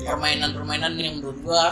Ya. 0.00 0.16
permainan-permainan 0.16 0.96
yang 0.96 1.20
menurut 1.20 1.38
gue 1.38 1.62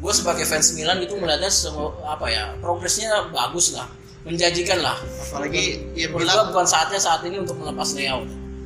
gue 0.00 0.12
sebagai 0.12 0.42
fans 0.42 0.72
Milan 0.72 0.98
itu 0.98 1.14
melihatnya 1.14 1.52
semua 1.52 1.92
apa 2.02 2.26
ya 2.26 2.56
progresnya 2.58 3.28
bagus 3.28 3.76
lah 3.76 3.84
menjanjikan 4.24 4.80
lah 4.80 4.96
apalagi 5.20 5.84
ya 5.92 6.08
Milan 6.08 6.48
bukan 6.48 6.64
saatnya 6.64 6.96
saat 6.96 7.20
ini 7.22 7.38
untuk 7.38 7.60
melepas 7.60 7.92
Leo 7.92 8.24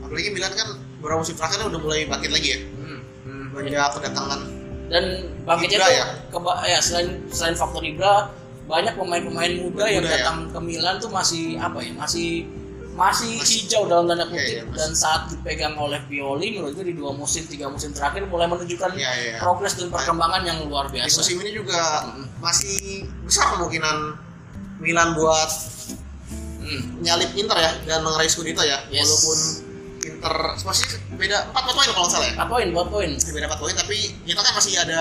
apalagi 0.09 0.33
Milan 0.33 0.53
kan 0.53 0.69
beberapa 0.99 1.21
musim 1.21 1.37
terakhir 1.37 1.61
udah 1.63 1.79
mulai 1.79 2.01
bangkit 2.05 2.31
lagi 2.31 2.49
ya 2.49 2.59
Hmm, 2.75 2.99
hmm. 3.23 3.45
banyak 3.53 3.71
kedatangan 3.95 4.41
dan 4.89 5.05
bangkitnya 5.45 5.77
Ibra 5.77 5.85
tuh 5.85 5.93
ya? 5.93 6.05
keba- 6.33 6.61
ya 6.65 6.79
selain 6.81 7.09
selain 7.29 7.53
faktor 7.55 7.83
Ibra 7.83 8.33
banyak 8.65 8.95
pemain-pemain 8.95 9.53
muda 9.59 9.85
yang 9.87 10.01
Muda 10.01 10.09
ya? 10.11 10.17
datang 10.19 10.49
ke 10.49 10.59
Milan 10.59 10.97
tuh 10.97 11.09
masih 11.09 11.57
apa 11.57 11.79
ya 11.79 11.93
masih 11.95 12.49
masih, 12.91 13.39
Masih- 13.39 13.63
hijau 13.63 13.87
dalam 13.87 14.05
tanda 14.07 14.25
Iya, 14.25 14.33
kutip 14.35 14.43
iya, 14.51 14.63
masih. 14.65 14.75
dan 14.75 14.91
saat 14.93 15.21
dipegang 15.29 15.79
oleh 15.79 16.03
Pioli 16.05 16.51
menurut 16.51 16.75
gue 16.75 16.83
di 16.85 16.95
dua 16.95 17.15
musim 17.15 17.47
tiga 17.47 17.69
musim 17.69 17.93
terakhir 17.93 18.27
mulai 18.27 18.45
menunjukkan 18.45 18.91
Iya, 18.91 19.11
iya. 19.15 19.37
progres 19.39 19.73
dan 19.73 19.87
perkembangan 19.89 20.43
yang 20.43 20.67
luar 20.67 20.89
di 20.89 20.99
biasa 20.99 21.15
musim 21.17 21.39
ini 21.39 21.55
juga 21.55 21.79
masih 22.39 23.07
besar 23.23 23.55
kemungkinan 23.55 23.97
Milan 24.79 25.15
buat 25.15 25.51
Hmm. 26.59 27.01
nyalip 27.01 27.33
Inter 27.33 27.55
ya 27.57 27.73
dan 27.87 28.03
mengeraih 28.03 28.27
Scudetto 28.27 28.61
ya 28.61 28.83
Yes. 28.89 29.07
walaupun 29.07 29.39
Inter 30.09 30.35
masih 30.59 30.85
beda 31.15 31.39
4 31.49 31.55
poin 31.69 31.87
kalau 31.87 32.03
nggak 32.03 32.13
salah 32.13 32.27
ya 32.27 32.35
empat 32.35 32.49
poin 32.49 32.67
empat 32.69 32.89
poin 32.89 33.11
Masih 33.13 33.33
beda 33.33 33.47
4 33.51 33.61
poin 33.61 33.75
tapi 33.75 33.97
kita 34.23 34.41
kan 34.41 34.53
masih 34.55 34.73
ada 34.77 35.01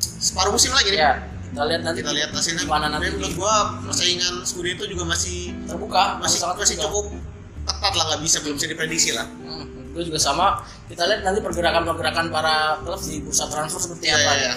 separuh 0.00 0.52
musim 0.52 0.70
lagi 0.70 0.90
nih 0.90 1.00
ya 1.00 1.12
kita 1.50 1.62
lihat 1.66 1.80
nanti 1.82 1.98
kita 2.00 2.12
lihat 2.14 2.30
hasilnya 2.30 2.62
gimana 2.62 2.86
nanti 2.86 3.10
menurut 3.10 3.34
gua 3.34 3.54
persaingan 3.82 4.46
Scudetto 4.46 4.86
juga 4.86 5.02
masih 5.04 5.50
terbuka 5.66 6.22
masih 6.22 6.38
sangat 6.38 6.56
masih 6.58 6.78
terbuka. 6.78 7.10
cukup 7.10 7.18
ketat 7.66 7.92
lah 7.92 8.04
nggak 8.06 8.20
bisa 8.22 8.36
belum 8.40 8.54
bisa 8.56 8.68
diprediksi 8.70 9.10
lah 9.12 9.26
Hmm, 9.26 9.66
gue 9.90 10.06
juga 10.06 10.22
sama. 10.22 10.62
Kita 10.86 11.02
lihat 11.02 11.26
nanti 11.26 11.42
pergerakan-pergerakan 11.42 12.30
para 12.30 12.78
klub 12.80 13.02
di 13.02 13.18
bursa 13.18 13.50
transfer 13.50 13.82
seperti 13.82 14.06
Iya, 14.06 14.14
apa. 14.14 14.22
iya, 14.22 14.34
iya. 14.38 14.52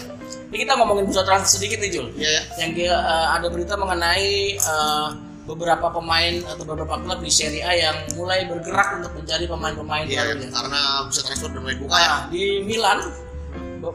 Ini 0.48 0.58
kita 0.62 0.74
ngomongin 0.78 1.10
bursa 1.10 1.26
transfer 1.26 1.58
sedikit 1.58 1.82
nih 1.82 1.90
Jul. 1.90 2.08
Iya 2.14 2.30
ya 2.30 2.42
Yang 2.62 2.72
eh, 2.86 3.28
ada 3.34 3.48
berita 3.50 3.74
mengenai 3.74 4.30
eh, 4.54 5.08
beberapa 5.44 5.92
pemain 5.92 6.40
atau 6.48 6.64
beberapa 6.64 6.96
klub 7.04 7.20
di 7.20 7.28
Serie 7.28 7.64
A 7.68 7.76
yang 7.76 7.98
mulai 8.16 8.48
bergerak 8.48 9.04
untuk 9.04 9.12
mencari 9.20 9.44
pemain-pemain 9.44 10.06
ya. 10.08 10.24
karena 10.32 10.82
bisa 11.12 11.20
transfer 11.28 11.52
udah 11.52 11.62
mulai 11.62 11.78
buka 11.78 11.98
ya 12.00 12.08
Nah, 12.08 12.22
di 12.32 12.44
Milan 12.64 13.00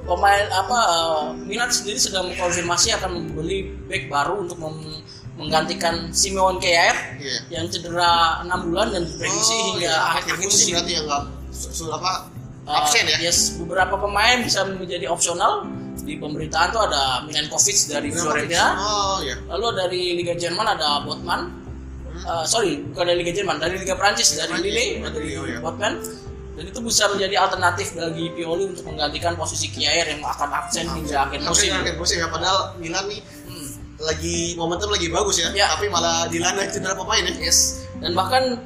pemain 0.05 0.45
apa 0.53 0.79
eh, 0.85 1.25
Milan 1.49 1.73
sendiri 1.73 1.97
sedang 1.97 2.29
mengkonfirmasi 2.29 2.93
akan 3.01 3.11
membeli 3.17 3.73
back 3.89 4.13
baru 4.13 4.45
untuk 4.45 4.61
mem- 4.61 5.01
menggantikan 5.41 6.13
Simeon 6.13 6.61
Kjaer 6.61 7.17
iya 7.17 7.39
yang 7.49 7.65
cedera 7.73 8.45
6 8.45 8.67
bulan 8.69 8.93
dan 8.93 9.07
diprediksi 9.09 9.55
hingga 9.73 9.89
iya. 9.89 10.19
akhir 10.21 10.35
musim 10.43 10.77
berarti 10.77 10.93
yang 10.93 11.05
nggak 11.09 11.23
apa 11.97 12.13
Uh, 12.69 12.85
absen 12.85 13.09
ya 13.09 13.17
Yes, 13.25 13.57
beberapa 13.57 13.97
pemain 13.97 14.45
bisa 14.45 14.61
menjadi 14.69 15.09
opsional. 15.09 15.65
Di 16.03 16.15
pemberitaan 16.17 16.69
tuh 16.71 16.83
ada 16.83 17.23
Milenkovic 17.25 17.79
dari 17.87 18.09
Fiorentina, 18.09 18.67
oh 18.75 19.19
iya 19.21 19.35
lalu 19.49 19.67
dari 19.77 20.03
Liga 20.15 20.35
Jerman 20.35 20.67
ada 20.69 21.03
Botman. 21.03 21.41
Uh, 22.19 22.43
sorry, 22.43 22.83
bukan 22.83 23.05
dari 23.07 23.23
Liga 23.23 23.33
Jerman, 23.33 23.57
dari 23.57 23.79
Liga 23.79 23.95
Prancis, 23.95 24.35
dari 24.35 24.59
Lille, 24.59 24.99
dari 25.07 25.39
Lille, 25.39 25.47
ya. 25.55 25.59
Botman. 25.63 26.03
Dan 26.59 26.65
itu 26.67 26.81
bisa 26.83 27.07
menjadi 27.07 27.39
alternatif 27.39 27.95
bagi 27.95 28.35
Pioli 28.35 28.67
untuk 28.67 28.83
menggantikan 28.85 29.39
posisi 29.39 29.71
Kjaer 29.71 30.11
yang 30.11 30.27
akan 30.27 30.51
absen 30.51 30.91
hingga 30.91 31.31
akhir 31.31 31.39
musim. 31.41 31.71
musim 31.71 31.71
akhir 31.79 31.95
musim 31.95 32.17
ya 32.19 32.27
padahal 32.27 32.59
Milan 32.77 33.07
nih 33.07 33.23
Hmm. 33.47 33.69
lagi 34.03 34.59
momentum 34.59 34.91
lagi 34.91 35.07
bagus 35.07 35.39
ya, 35.39 35.55
Ya. 35.55 35.71
tapi 35.71 35.87
malah 35.87 36.27
dilanda 36.27 36.67
cedera 36.67 36.99
pemain 36.99 37.23
ya 37.23 37.35
Yes. 37.39 37.87
Dan 38.03 38.19
bahkan 38.19 38.59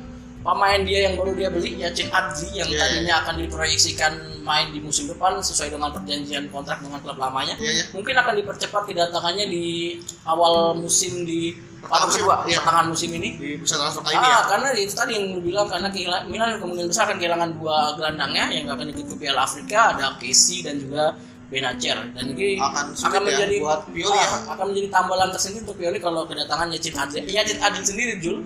pemain 0.43 0.81
dia 0.83 1.07
yang 1.07 1.15
baru 1.15 1.33
dia 1.33 1.49
beli 1.49 1.79
Yacin 1.79 2.11
Adli 2.11 2.49
yang 2.53 2.67
Iya, 2.67 2.79
tadinya 2.79 3.15
akan 3.23 3.35
diproyeksikan 3.41 4.13
main 4.43 4.69
di 4.69 4.83
musim 4.83 5.07
depan 5.07 5.39
sesuai 5.39 5.71
dengan 5.71 5.89
perjanjian 5.89 6.51
kontrak 6.51 6.83
dengan 6.83 6.99
klub 6.99 7.15
lamanya. 7.17 7.55
Iya, 7.57 7.71
iya. 7.73 7.85
Mungkin 7.95 8.11
akan 8.13 8.35
dipercepat 8.37 8.83
kedatangannya 8.85 9.47
di 9.47 9.97
awal 10.25 10.75
musim 10.75 11.23
di 11.23 11.55
Pertengahan 11.83 12.07
musim, 12.07 12.23
iya. 12.47 12.59
pertengahan 12.63 12.89
musim 12.91 13.11
ini. 13.11 13.29
di 13.39 13.49
bursa 13.59 13.75
transfer 13.75 14.03
kali 14.03 14.15
ini 14.15 14.23
ya 14.23 14.35
Ah, 14.35 14.43
karena 14.47 14.69
itu 14.75 14.95
tadi 14.95 15.13
yang 15.19 15.27
bilang 15.43 15.67
karena 15.67 15.89
kehilangan 15.91 16.25
Milan 16.27 16.49
kemungkinan 16.59 16.89
besar 16.91 17.03
akan 17.07 17.17
kehilangan 17.19 17.51
dua 17.59 17.77
gelandangnya 17.99 18.45
yang 18.51 18.67
akan 18.71 18.87
ikut 18.91 19.07
ke 19.11 19.15
Piala 19.19 19.43
Afrika 19.43 19.79
ada 19.91 20.15
Casey 20.15 20.63
dan 20.63 20.79
juga 20.79 21.19
Benacer 21.51 21.99
dan 22.15 22.25
ini 22.33 22.57
Akan 22.57 22.95
sulit 22.95 23.13
ya 23.13 23.21
menjadi 23.21 23.57
buat 23.61 23.81
Pioli 23.91 24.15
ya. 24.15 24.25
ah, 24.25 24.55
akan 24.55 24.65
menjadi 24.71 24.89
tambalan 24.89 25.29
tersendiri 25.35 25.61
untuk 25.67 25.77
Pioli 25.77 25.99
kalau 25.99 26.23
kedatangan 26.25 26.67
Yacin 26.71 26.95
Adli. 26.95 27.19
Yacin 27.29 27.59
Adli 27.59 27.83
sendiri 27.83 28.13
Jul 28.23 28.39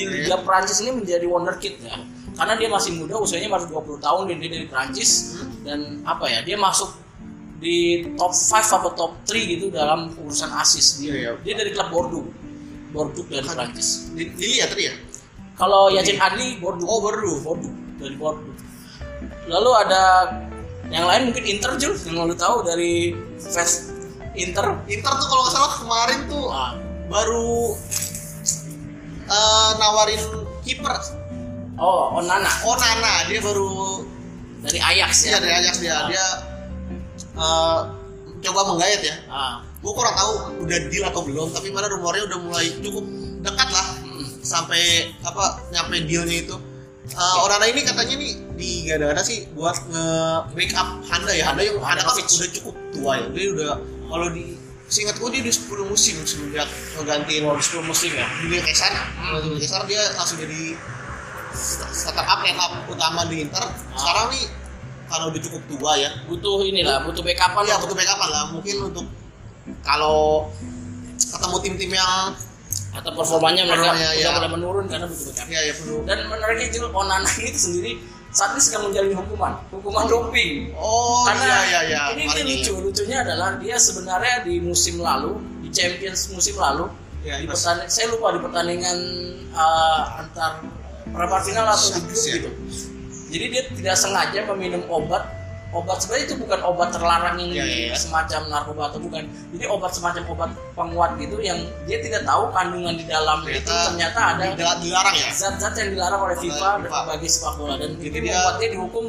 di. 0.00 0.16
Liga 0.22 0.38
Prancis 0.40 0.78
ini 0.78 0.94
menjadi 0.94 1.26
wonderkid 1.26 1.74
ya. 1.80 1.98
Karena 2.32 2.54
dia 2.54 2.68
masih 2.68 2.94
muda, 2.94 3.18
usianya 3.18 3.50
baru 3.50 3.66
20 3.66 3.98
tahun 3.98 4.22
dan 4.26 4.36
dia 4.38 4.50
dari 4.52 4.66
Prancis 4.66 5.10
Hmm. 5.34 5.50
dan 5.62 5.78
apa 6.04 6.24
ya, 6.24 6.38
dia 6.40 6.54
masuk 6.54 6.94
di 7.58 8.06
top 8.14 8.30
5 8.30 8.70
atau 8.70 8.90
top 8.94 9.12
3 9.26 9.42
gitu 9.48 9.66
dalam 9.68 10.14
urusan 10.16 10.46
assist 10.54 11.02
dia. 11.02 11.10
Iya, 11.10 11.14
iya. 11.18 11.30
Dia 11.42 11.54
dari 11.56 11.70
klub 11.72 11.90
Bordeaux. 11.90 12.26
Bordeaux 12.88 13.26
dari 13.26 13.42
Kan- 13.42 13.58
Prancis. 13.58 14.06
Lili 14.14 14.56
ya 14.56 14.66
tadi 14.66 14.86
ya 14.86 14.94
Kalau 15.52 15.90
Yacin 15.90 16.16
Adli 16.16 16.56
Bordeaux. 16.56 16.86
oh 16.86 17.02
baru 17.02 17.42
Bordeaux 17.42 17.74
dari 17.98 18.14
Bordeaux. 18.14 18.54
Lalu 19.50 19.70
ada 19.76 20.02
yang 20.88 21.04
lain 21.04 21.22
mungkin 21.28 21.44
Inter 21.44 21.74
Jul 21.74 21.98
yang 22.06 22.22
lu 22.22 22.32
tahu 22.32 22.62
dari 22.62 23.10
fans 23.36 23.90
Inter 24.32 24.78
Inter 24.86 25.12
tuh 25.12 25.26
kalau 25.26 25.42
nggak 25.42 25.52
salah 25.52 25.72
kemarin 25.74 26.18
tuh 26.30 26.44
ah, 26.46 26.72
baru 27.10 27.74
eh, 29.28 29.70
nawarin 29.76 30.22
kiper. 30.64 30.94
Oh 31.78 32.18
Onana. 32.18 32.50
Oh 32.66 32.74
Nana 32.74 33.28
dia 33.30 33.40
baru 33.44 34.02
dari 34.64 34.78
Ajax 34.82 35.28
ya? 35.28 35.38
Dari 35.38 35.52
Ajax 35.54 35.74
dia. 35.78 35.94
Ah. 35.94 36.06
dia 36.10 36.26
eh, 37.38 37.78
coba 38.48 38.60
menggayat 38.74 39.00
ya. 39.04 39.16
Ah, 39.30 39.62
gue 39.62 39.92
kurang 39.94 40.14
tahu 40.16 40.32
udah 40.66 40.78
deal 40.90 41.04
atau 41.06 41.22
belum 41.22 41.54
tapi 41.54 41.70
mana 41.70 41.86
rumornya 41.90 42.26
udah 42.26 42.38
mulai 42.42 42.66
cukup 42.82 43.04
dekat 43.38 43.68
lah 43.70 43.86
mm, 44.02 44.42
sampai 44.42 45.14
apa 45.22 45.62
nyampe 45.70 46.02
dealnya 46.08 46.38
itu. 46.48 46.56
Uh, 47.08 47.40
Onana 47.48 47.64
ini 47.72 47.88
katanya 47.88 48.20
nih 48.20 48.32
digadang-gadang 48.52 49.24
sih 49.24 49.48
buat 49.56 49.80
nge-backup 49.88 50.88
Handa 51.08 51.32
ya. 51.32 51.44
Handa 51.48 51.62
yang 51.64 51.80
Handa 51.80 52.04
kan 52.04 52.20
udah 52.20 52.50
cukup 52.52 52.74
tua 52.92 53.12
ya. 53.16 53.26
Dia 53.32 53.46
udah 53.56 53.72
kalau 54.12 54.28
di 54.28 54.67
seingat 54.88 55.20
gue 55.20 55.28
dia 55.36 55.40
udah 55.44 55.54
10 55.84 55.92
musim 55.92 56.16
semenjak 56.24 56.68
ngegantiin 56.96 57.44
baru 57.44 57.60
10 57.60 57.84
musim 57.84 58.10
ya. 58.16 58.26
Julio 58.40 58.60
Cesar 58.64 58.92
Julio 59.44 59.60
Cesar 59.60 59.84
dia 59.84 60.00
langsung 60.16 60.40
jadi 60.40 60.74
starter 61.52 62.24
up 62.24 62.40
line 62.40 62.56
up 62.56 62.72
utama 62.88 63.28
di 63.28 63.44
Inter. 63.44 63.64
Sekarang 63.92 64.32
nih 64.32 64.48
karena 65.08 65.24
udah 65.28 65.40
cukup 65.44 65.62
tua 65.68 65.92
ya. 66.00 66.10
Butuh 66.24 66.64
inilah 66.64 67.04
butuh 67.04 67.20
backupan 67.20 67.64
ya 67.68 67.76
butuh 67.76 67.96
backupan 67.96 68.28
lah. 68.32 68.44
Mungkin 68.52 68.76
untuk 68.88 69.06
kalau 69.84 70.48
ketemu 71.20 71.56
tim-tim 71.60 71.90
yang 71.92 72.32
atau 72.88 73.12
performanya 73.12 73.68
mereka 73.68 73.92
Performanya, 73.92 74.08
udah 74.16 74.24
ya. 74.24 74.30
mulai 74.40 74.50
menurun 74.56 74.84
karena 74.88 75.04
butuh 75.04 75.24
backup. 75.28 75.46
Ya 75.52 75.60
ya 75.68 75.72
perlu. 75.76 75.96
Dan 76.08 76.18
menariknya 76.32 76.66
Jul 76.72 76.88
Onana 76.96 77.28
ini 77.28 77.52
sendiri 77.52 77.92
saat 78.38 78.54
ini 78.54 78.62
sedang 78.62 78.86
menjalani 78.86 79.18
hukuman 79.18 79.52
hukuman 79.74 80.04
doping. 80.06 80.70
Oh 80.78 81.26
karena 81.26 81.42
iya 81.42 81.58
iya 81.66 81.80
iya. 81.90 82.02
ini, 82.14 82.22
ini. 82.30 82.62
lucu 82.62 82.78
lucunya 82.78 83.26
adalah 83.26 83.58
dia 83.58 83.74
sebenarnya 83.74 84.46
di 84.46 84.62
musim 84.62 85.02
lalu 85.02 85.42
di 85.66 85.68
Champions 85.74 86.30
musim 86.30 86.54
lalu 86.54 86.86
Ya, 87.18 87.34
di 87.42 87.50
pertandingan 87.50 87.90
saya 87.90 88.14
lupa 88.14 88.30
di 88.30 88.38
pertandingan 88.38 88.98
uh, 89.50 90.22
antar 90.22 90.62
perempat 91.10 91.50
final 91.50 91.66
atau 91.66 91.90
di 91.90 92.00
grup 92.06 92.14
Iya. 92.14 92.32
gitu. 92.38 92.50
Jadi 93.28 93.44
dia 93.50 93.62
tidak 93.74 93.96
sengaja 93.98 94.40
meminum 94.54 94.86
obat 94.86 95.26
obat 95.70 95.98
sebenarnya 95.98 96.24
itu 96.24 96.36
bukan 96.38 96.60
obat 96.62 96.88
terlarang 96.90 97.36
yang 97.36 97.50
Iya, 97.50 97.64
iya, 97.64 97.76
iya. 97.86 97.94
semacam 97.94 98.40
narkoba 98.48 98.82
atau 98.88 98.98
bukan. 98.98 99.22
Jadi 99.52 99.64
obat 99.66 99.92
semacam 99.92 100.22
obat 100.28 100.50
penguat 100.72 101.10
gitu 101.16 101.36
yang 101.38 101.58
dia 101.84 101.98
tidak 101.98 102.24
tahu 102.24 102.48
kandungan 102.50 102.94
di 102.94 103.04
dalamnya 103.04 103.52
itu 103.54 103.68
Ternyata 103.68 103.92
ternyata 103.92 104.20
ada 104.32 104.44
Dila- 104.54 104.80
dilarang 104.80 105.14
ya? 105.14 105.28
Zat-zat 105.30 105.74
yang 105.76 105.88
dilarang 105.92 106.20
oleh 106.22 106.36
FIFA 106.36 106.68
FIFA. 106.80 106.98
bagi 107.06 107.28
sepak 107.28 107.52
bola. 107.54 107.74
Dan 107.76 107.90
Jadi 107.94 108.06
itu 108.06 108.18
dia- 108.24 108.56
dia 108.56 108.68
dihukum 108.70 109.04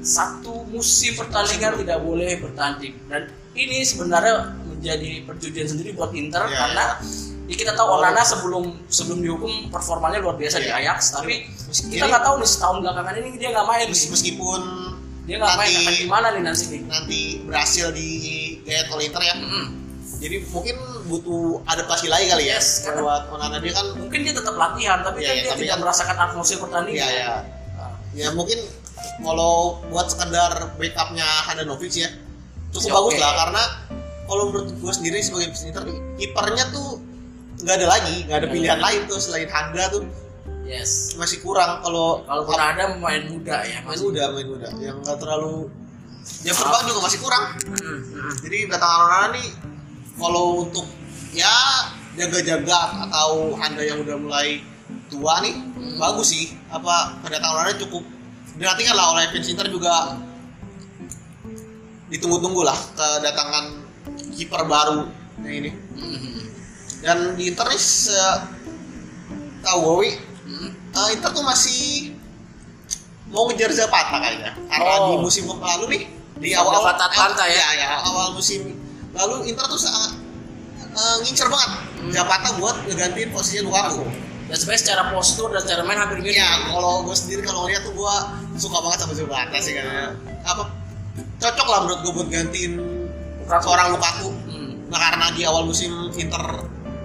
satu 0.00 0.62
musim 0.66 1.12
pertandingan 1.16 1.72
tidak 1.76 1.98
boleh 2.00 2.38
bertanding. 2.38 2.94
Dan 3.06 3.22
ini 3.52 3.82
sebenarnya 3.82 4.34
menjadi 4.64 5.24
perjudian 5.24 5.66
sendiri 5.66 5.90
buat 5.90 6.12
Inter 6.12 6.44
Iya, 6.44 6.54
karena 6.56 6.84
ya 7.44 7.54
kita 7.56 7.72
tahu 7.72 7.88
Onana 7.92 8.22
sebelum 8.22 8.64
sebelum 8.86 9.18
dihukum 9.18 9.50
performanya 9.66 10.18
luar 10.18 10.34
biasa 10.34 10.58
di 10.58 10.68
Iya. 10.68 10.78
Ajax 10.86 11.10
tapi 11.12 11.50
Meski- 11.66 11.90
kita 11.90 12.06
nggak 12.06 12.22
tahu 12.22 12.34
nih 12.36 12.46
setahun 12.46 12.76
belakangan 12.80 13.14
ini 13.16 13.28
dia 13.34 13.50
nggak 13.50 13.66
main. 13.66 13.86
Meskipun 13.88 14.60
dia 15.26 15.36
nggak 15.36 15.54
main 15.58 15.74
akan 15.76 15.94
gimana 15.98 16.26
nih 16.30 16.42
nanti 16.42 16.64
nih 16.70 16.80
nanti 16.86 17.20
berhasil 17.42 17.86
di 17.90 18.08
oleh 18.64 19.04
Inter 19.04 19.22
ya. 19.22 19.34
Jadi 20.16 20.36
mungkin 20.48 20.76
butuh 21.06 21.60
adaptasi 21.66 22.08
lagi 22.08 22.26
kali 22.26 22.48
ya 22.48 22.56
Yes, 22.56 22.82
karena- 22.82 23.04
buat 23.04 23.22
Onana. 23.28 23.60
Dia 23.60 23.74
kan 23.74 23.86
mungkin 23.92 24.24
dia 24.24 24.32
tetap 24.32 24.54
latihan 24.54 25.04
tapi 25.04 25.20
Iya, 25.20 25.28
kan 25.28 25.34
iya, 25.34 25.42
dia 25.42 25.50
tapi 25.50 25.60
tidak 25.60 25.70
kan- 25.70 25.82
merasakan 25.84 26.16
atmosfer 26.16 26.58
pertandingan. 26.58 27.04
Ya 27.04 27.08
ya 27.12 27.28
Ah, 27.76 27.92
ya 28.16 28.28
mungkin 28.32 28.56
kalau 29.20 29.52
buat 29.86 30.08
sekedar 30.08 30.52
backupnya 30.72 31.28
Handanovic 31.44 31.92
ya 31.92 32.08
cukup 32.72 32.88
Ya, 32.88 32.94
bagus 32.94 33.14
lah 33.18 33.32
karena 33.36 33.62
kalau 34.24 34.42
menurut 34.48 34.68
gue 34.72 34.92
sendiri 34.92 35.20
sebagai 35.20 35.52
fans 35.52 35.64
Inter 35.64 35.82
nih 35.84 35.98
kipernya 36.16 36.64
tuh 36.70 36.88
nggak 37.56 37.74
ada 37.76 37.86
lagi 37.86 38.16
nggak 38.24 38.38
ada 38.38 38.48
pilihan 38.48 38.78
lain 38.78 39.00
tuh 39.04 39.18
selain 39.18 39.46
Handa 39.46 39.84
tuh 39.88 40.02
yes. 40.66 41.14
Masih 41.14 41.38
kurang 41.40 41.80
kalau 41.80 42.26
kalaupun 42.26 42.58
ada 42.58 42.98
pemain 42.98 43.22
muda 43.30 43.62
ya 43.62 43.78
main 43.86 43.94
masih 43.94 44.10
muda 44.10 44.22
main 44.34 44.48
muda. 44.50 44.68
Yang 44.82 44.96
nggak 45.06 45.18
terlalu 45.22 45.70
yang 46.42 46.56
terbang 46.58 46.82
juga 46.90 47.00
masih 47.06 47.18
kurang. 47.22 47.44
Mm, 47.70 47.78
mm. 47.78 48.32
jadi 48.42 48.56
kedatangan 48.66 49.00
Onana 49.06 49.28
nih 49.38 49.48
kalau 50.18 50.46
untuk 50.66 50.86
ya 51.30 51.54
jaga-jaga 52.18 53.06
atau 53.06 53.54
anda 53.62 53.82
yang 53.86 54.02
udah 54.02 54.16
mulai 54.18 54.64
tua 55.06 55.38
nih 55.42 55.54
Hmm. 55.54 55.96
bagus 56.02 56.34
sih. 56.34 56.52
Apa 56.68 57.22
kedatangan 57.22 57.62
Onana 57.62 57.78
cukup. 57.78 58.02
Dinantikan 58.56 58.96
lah 58.96 59.06
oleh 59.14 59.30
fans 59.30 59.46
Inter 59.46 59.68
juga. 59.70 60.18
Ditunggu-tunggu 62.10 62.62
lah 62.66 62.78
kedatangan 62.96 63.64
kiper 64.34 64.62
baru 64.66 65.06
yang 65.46 65.54
ini. 65.62 65.70
Mm, 65.94 66.46
dan 67.04 67.18
di 67.38 67.54
Inter 67.54 67.66
nih 67.70 67.82
tahu 69.66 69.78
Wowi 69.82 70.25
mm. 70.46 70.70
eh, 70.92 71.08
Inter 71.12 71.30
tuh 71.30 71.42
masih 71.42 72.14
mau 73.26 73.46
ngejar 73.46 73.70
Zapata 73.70 74.16
kayaknya 74.16 74.54
karena 74.66 74.92
Oh. 74.96 75.10
di 75.10 75.16
musim 75.20 75.44
lalu 75.50 75.84
nih 75.90 76.02
di 76.38 76.48
Zapata 76.52 76.78
awal 76.78 76.94
Atlanta 76.94 77.44
ya? 77.44 77.56
ya, 77.56 77.68
ya, 77.76 77.88
awal 78.00 78.32
musim 78.32 78.72
lalu 79.12 79.34
Inter 79.46 79.66
tuh 79.66 79.76
sangat 79.76 80.14
eh, 80.92 81.16
ngincer 81.22 81.48
banget 81.48 81.70
Hmm. 81.96 82.12
Zapata 82.12 82.54
buat 82.54 82.76
ngegantiin 82.84 83.32
posisinya 83.32 83.66
Lukaku. 83.66 84.04
dan 84.46 84.54
sebenarnya 84.54 84.82
secara 84.84 85.02
postur 85.10 85.48
dan 85.50 85.58
secara 85.58 85.82
main 85.82 85.98
hampir 85.98 86.22
mirip 86.22 86.38
Ya 86.38 86.46
kalau 86.68 87.02
gue 87.02 87.16
sendiri 87.16 87.42
kalau 87.42 87.66
lihat 87.66 87.82
tuh 87.82 87.90
gue 87.90 88.14
suka 88.54 88.78
banget 88.78 88.98
sama 89.02 89.12
Zapata 89.12 89.56
sih 89.58 89.72
kayaknya 89.72 90.14
apa 90.44 90.70
cocok 91.36 91.66
lah 91.66 91.78
menurut 91.82 92.00
gue 92.00 92.12
buat 92.14 92.28
gantiin 92.30 92.72
Lukaku. 93.42 93.62
seorang 93.64 93.88
Lukaku. 93.90 94.28
Hmm. 94.46 94.70
Nah 94.86 94.98
karena 95.00 95.26
di 95.32 95.42
awal 95.42 95.64
musim 95.64 95.90
Inter 96.12 96.42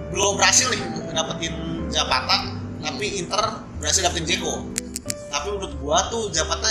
belum 0.08 0.36
berhasil 0.36 0.70
nih 0.70 0.80
dapetin 1.10 1.54
Zapata, 1.88 2.36
tapi 2.82 3.06
Inter 3.22 3.42
berhasil 3.78 4.02
dapetin 4.02 4.26
Dzeko. 4.26 4.52
Tapi 5.32 5.46
menurut 5.48 5.74
gua 5.80 6.10
tuh 6.10 6.28
Zapata 6.34 6.68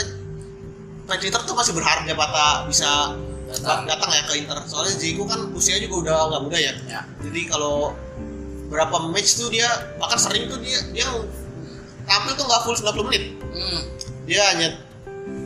fans 1.08 1.24
Inter 1.24 1.42
tuh 1.44 1.56
masih 1.58 1.74
berharap 1.74 2.04
Zapata 2.06 2.68
bisa 2.70 3.16
Datang. 3.52 3.84
datang, 3.84 4.10
ya 4.16 4.24
ke 4.24 4.34
Inter. 4.40 4.58
Soalnya 4.64 4.96
Dzeko 4.96 5.24
kan 5.28 5.40
usianya 5.52 5.88
juga 5.88 5.96
udah 6.08 6.16
nggak 6.32 6.42
muda 6.48 6.58
ya. 6.60 6.74
ya 6.88 7.02
Jadi 7.20 7.42
kalau 7.52 7.96
berapa 8.72 9.12
match 9.12 9.36
tuh 9.36 9.52
dia 9.52 9.68
bahkan 10.00 10.16
sering 10.16 10.48
tuh 10.48 10.56
dia 10.64 10.80
dia 10.96 11.04
tampil 12.08 12.34
tuh 12.40 12.46
nggak 12.48 12.62
full 12.64 12.76
90 12.76 13.08
menit. 13.12 13.24
Hmm. 13.52 13.82
Dia 14.24 14.42
hanya 14.56 14.80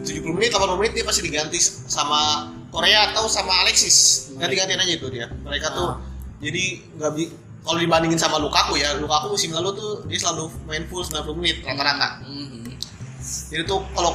70 0.06 0.38
menit, 0.38 0.54
80 0.54 0.78
menit 0.78 0.92
dia 0.94 1.06
pasti 1.08 1.26
diganti 1.26 1.58
sama 1.90 2.54
Korea 2.70 3.10
atau 3.10 3.26
sama 3.26 3.66
Alexis. 3.66 4.30
Ganti-gantian 4.38 4.78
aja 4.78 4.94
itu 4.94 5.08
dia. 5.10 5.26
Mereka 5.42 5.74
tuh 5.74 5.98
Ah. 5.98 5.98
jadi 6.38 6.86
nggak 6.94 7.12
kalau 7.66 7.82
dibandingin 7.82 8.22
sama 8.22 8.38
Lukaku 8.38 8.78
ya, 8.78 8.94
Lukaku 8.96 9.34
musim 9.34 9.50
lalu 9.52 9.74
tuh 9.74 9.92
dia 10.06 10.22
selalu 10.22 10.54
main 10.70 10.86
full 10.86 11.02
90 11.02 11.34
menit 11.42 11.66
rata-rata. 11.66 12.22
Hmm. 12.22 12.70
Jadi 13.50 13.66
tuh 13.66 13.82
kalau 13.98 14.14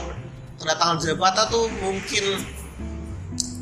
kedatangan 0.62 1.02
Zapata 1.02 1.50
tuh 1.50 1.66
mungkin 1.82 2.38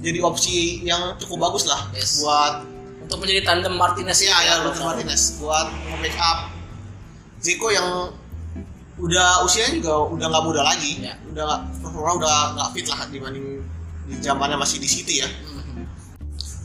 jadi 0.04 0.18
opsi 0.22 0.84
yang 0.84 1.16
cukup 1.18 1.50
bagus 1.50 1.64
lah 1.66 1.88
Yes. 1.90 2.20
buat 2.22 2.62
untuk 3.02 3.24
menjadi 3.24 3.48
tandem 3.48 3.74
Martinez 3.74 4.20
ya 4.20 4.36
ya 4.44 4.60
Roberto 4.62 4.84
Martinez 4.84 5.40
buat 5.40 5.66
nge-backup 5.72 6.38
Zico 7.40 7.70
yang 7.72 8.12
udah 8.98 9.46
usianya 9.46 9.78
juga 9.78 10.10
udah 10.10 10.26
nggak 10.26 10.44
muda 10.44 10.62
lagi, 10.66 10.98
Ya. 11.00 11.14
udah 11.30 11.42
nggak 11.46 11.60
performa 11.80 12.12
udah 12.18 12.34
nggak 12.58 12.68
fit 12.74 12.86
lah 12.90 13.00
dibanding 13.08 13.62
di 14.10 14.14
zamannya 14.18 14.58
masih 14.58 14.82
di 14.82 14.88
City 14.90 15.22
ya. 15.22 15.28
Hmm. 15.30 15.86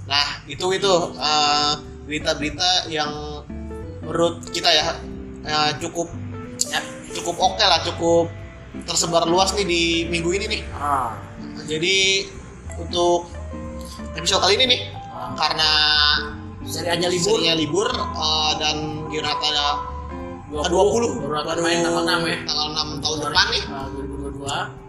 Nah 0.10 0.42
itu 0.50 0.66
itu 0.74 0.94
eh, 1.14 1.74
berita-berita 2.04 2.92
yang 2.92 3.12
menurut 4.04 4.44
kita 4.52 4.68
ya 4.68 4.86
eh, 5.44 5.72
cukup 5.80 6.12
ya 6.68 6.80
cukup 7.14 7.36
oke 7.38 7.64
lah, 7.64 7.80
cukup 7.84 8.26
tersebar 8.84 9.30
luas 9.30 9.54
nih 9.54 9.66
di 9.66 9.82
minggu 10.10 10.34
ini 10.34 10.46
nih. 10.50 10.62
ah. 10.74 11.14
Jadi 11.64 12.28
untuk 12.76 13.30
episode 14.18 14.42
kali 14.42 14.58
ini 14.58 14.66
nih 14.68 14.82
Ah. 15.14 15.32
karena 15.38 15.70
serianya 16.66 17.08
libur 17.08 17.38
serinya 17.38 17.56
libur 17.56 17.88
eh, 17.94 18.52
dan 18.60 18.78
Giornata 19.08 19.48
20, 20.52 20.68
ke-20 20.68 21.04
baru 21.22 21.36
akan 21.40 21.58
main 21.62 21.80
tanggal 21.82 22.04
6 22.04 22.28
ya 22.28 22.38
tanggal 22.46 22.68
6 22.74 23.04
tahun 23.04 23.18
depan 23.24 23.46
nih. 23.50 23.64
Ah, 23.70 23.86
2022 23.90 24.44
hmm. 24.44 24.83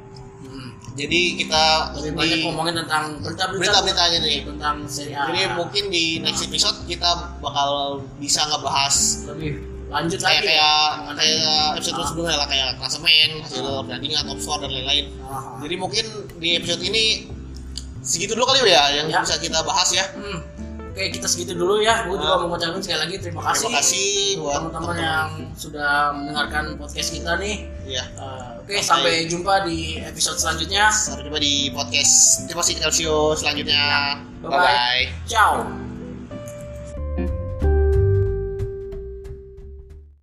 Jadi 0.94 1.20
kita 1.34 1.62
lebih 1.92 2.10
di 2.10 2.16
banyak 2.16 2.38
ngomongin 2.46 2.74
tentang 2.78 3.18
berita-berita 3.18 3.82
berita-beritanya 3.82 4.18
nih. 4.22 4.40
tentang 4.46 4.76
seri 4.86 5.10
A 5.10 5.26
Jadi 5.26 5.40
mungkin 5.52 5.84
di 5.90 6.04
next 6.22 6.46
episode 6.46 6.78
kita 6.86 7.10
bakal 7.42 7.70
bisa 8.16 8.46
ngebahas 8.46 8.94
lebih 9.26 9.52
lanjut 9.84 10.18
kayak 10.18 10.38
lagi 10.38 10.46
kayak 10.48 10.78
mengenai- 10.96 11.18
kayak 11.18 11.66
episode 11.74 11.94
Ah. 11.94 12.06
sebelumnya 12.06 12.36
lah 12.36 12.48
kayak 12.48 12.68
klasemen, 12.78 13.30
hasil 13.42 13.64
pertandingan, 13.84 14.22
top 14.24 14.38
score 14.38 14.60
dan 14.60 14.70
lain-lain. 14.70 15.06
Ah. 15.20 15.58
Jadi 15.60 15.74
mungkin 15.76 16.04
di 16.36 16.48
episode 16.54 16.82
ini 16.82 17.04
segitu 18.00 18.34
dulu 18.34 18.44
kali 18.44 18.62
ya 18.64 18.84
yang 18.92 19.06
Ya. 19.08 19.18
bisa 19.18 19.34
kita 19.36 19.62
bahas 19.62 19.90
ya. 19.90 20.04
Hmm. 20.14 20.38
Oke 20.94 21.10
kita 21.10 21.26
segitu 21.26 21.58
dulu 21.58 21.82
ya 21.82 22.06
gue 22.06 22.14
juga 22.14 22.38
mau 22.38 22.54
ngucapin 22.54 22.78
sekali 22.78 23.00
lagi 23.02 23.16
terima 23.18 23.42
kasih, 23.50 23.66
Terima 23.66 23.78
kasih 23.82 24.10
buat 24.38 24.54
teman-teman 24.62 24.96
yang 25.02 25.28
sudah 25.58 25.90
mendengarkan 26.14 26.64
podcast 26.78 27.10
kita 27.10 27.34
nih 27.42 27.66
Iya. 27.84 28.04
Eh, 28.14 28.50
oke 28.62 28.74
Sampai- 28.78 28.86
sampai 28.86 29.14
jumpa 29.26 29.54
di 29.66 29.98
episode 30.00 30.38
selanjutnya 30.38 30.88
Sampai 30.88 31.26
jumpa 31.26 31.36
di 31.36 31.68
podcast 31.68 32.46
Terima 32.46 32.62
kasih 32.62 32.74
Calcio 32.78 33.16
selanjutnya. 33.34 33.84
Bye-bye. 34.40 34.48
Bye 34.48 34.62
bye. 34.62 35.04
ciao 35.26 35.83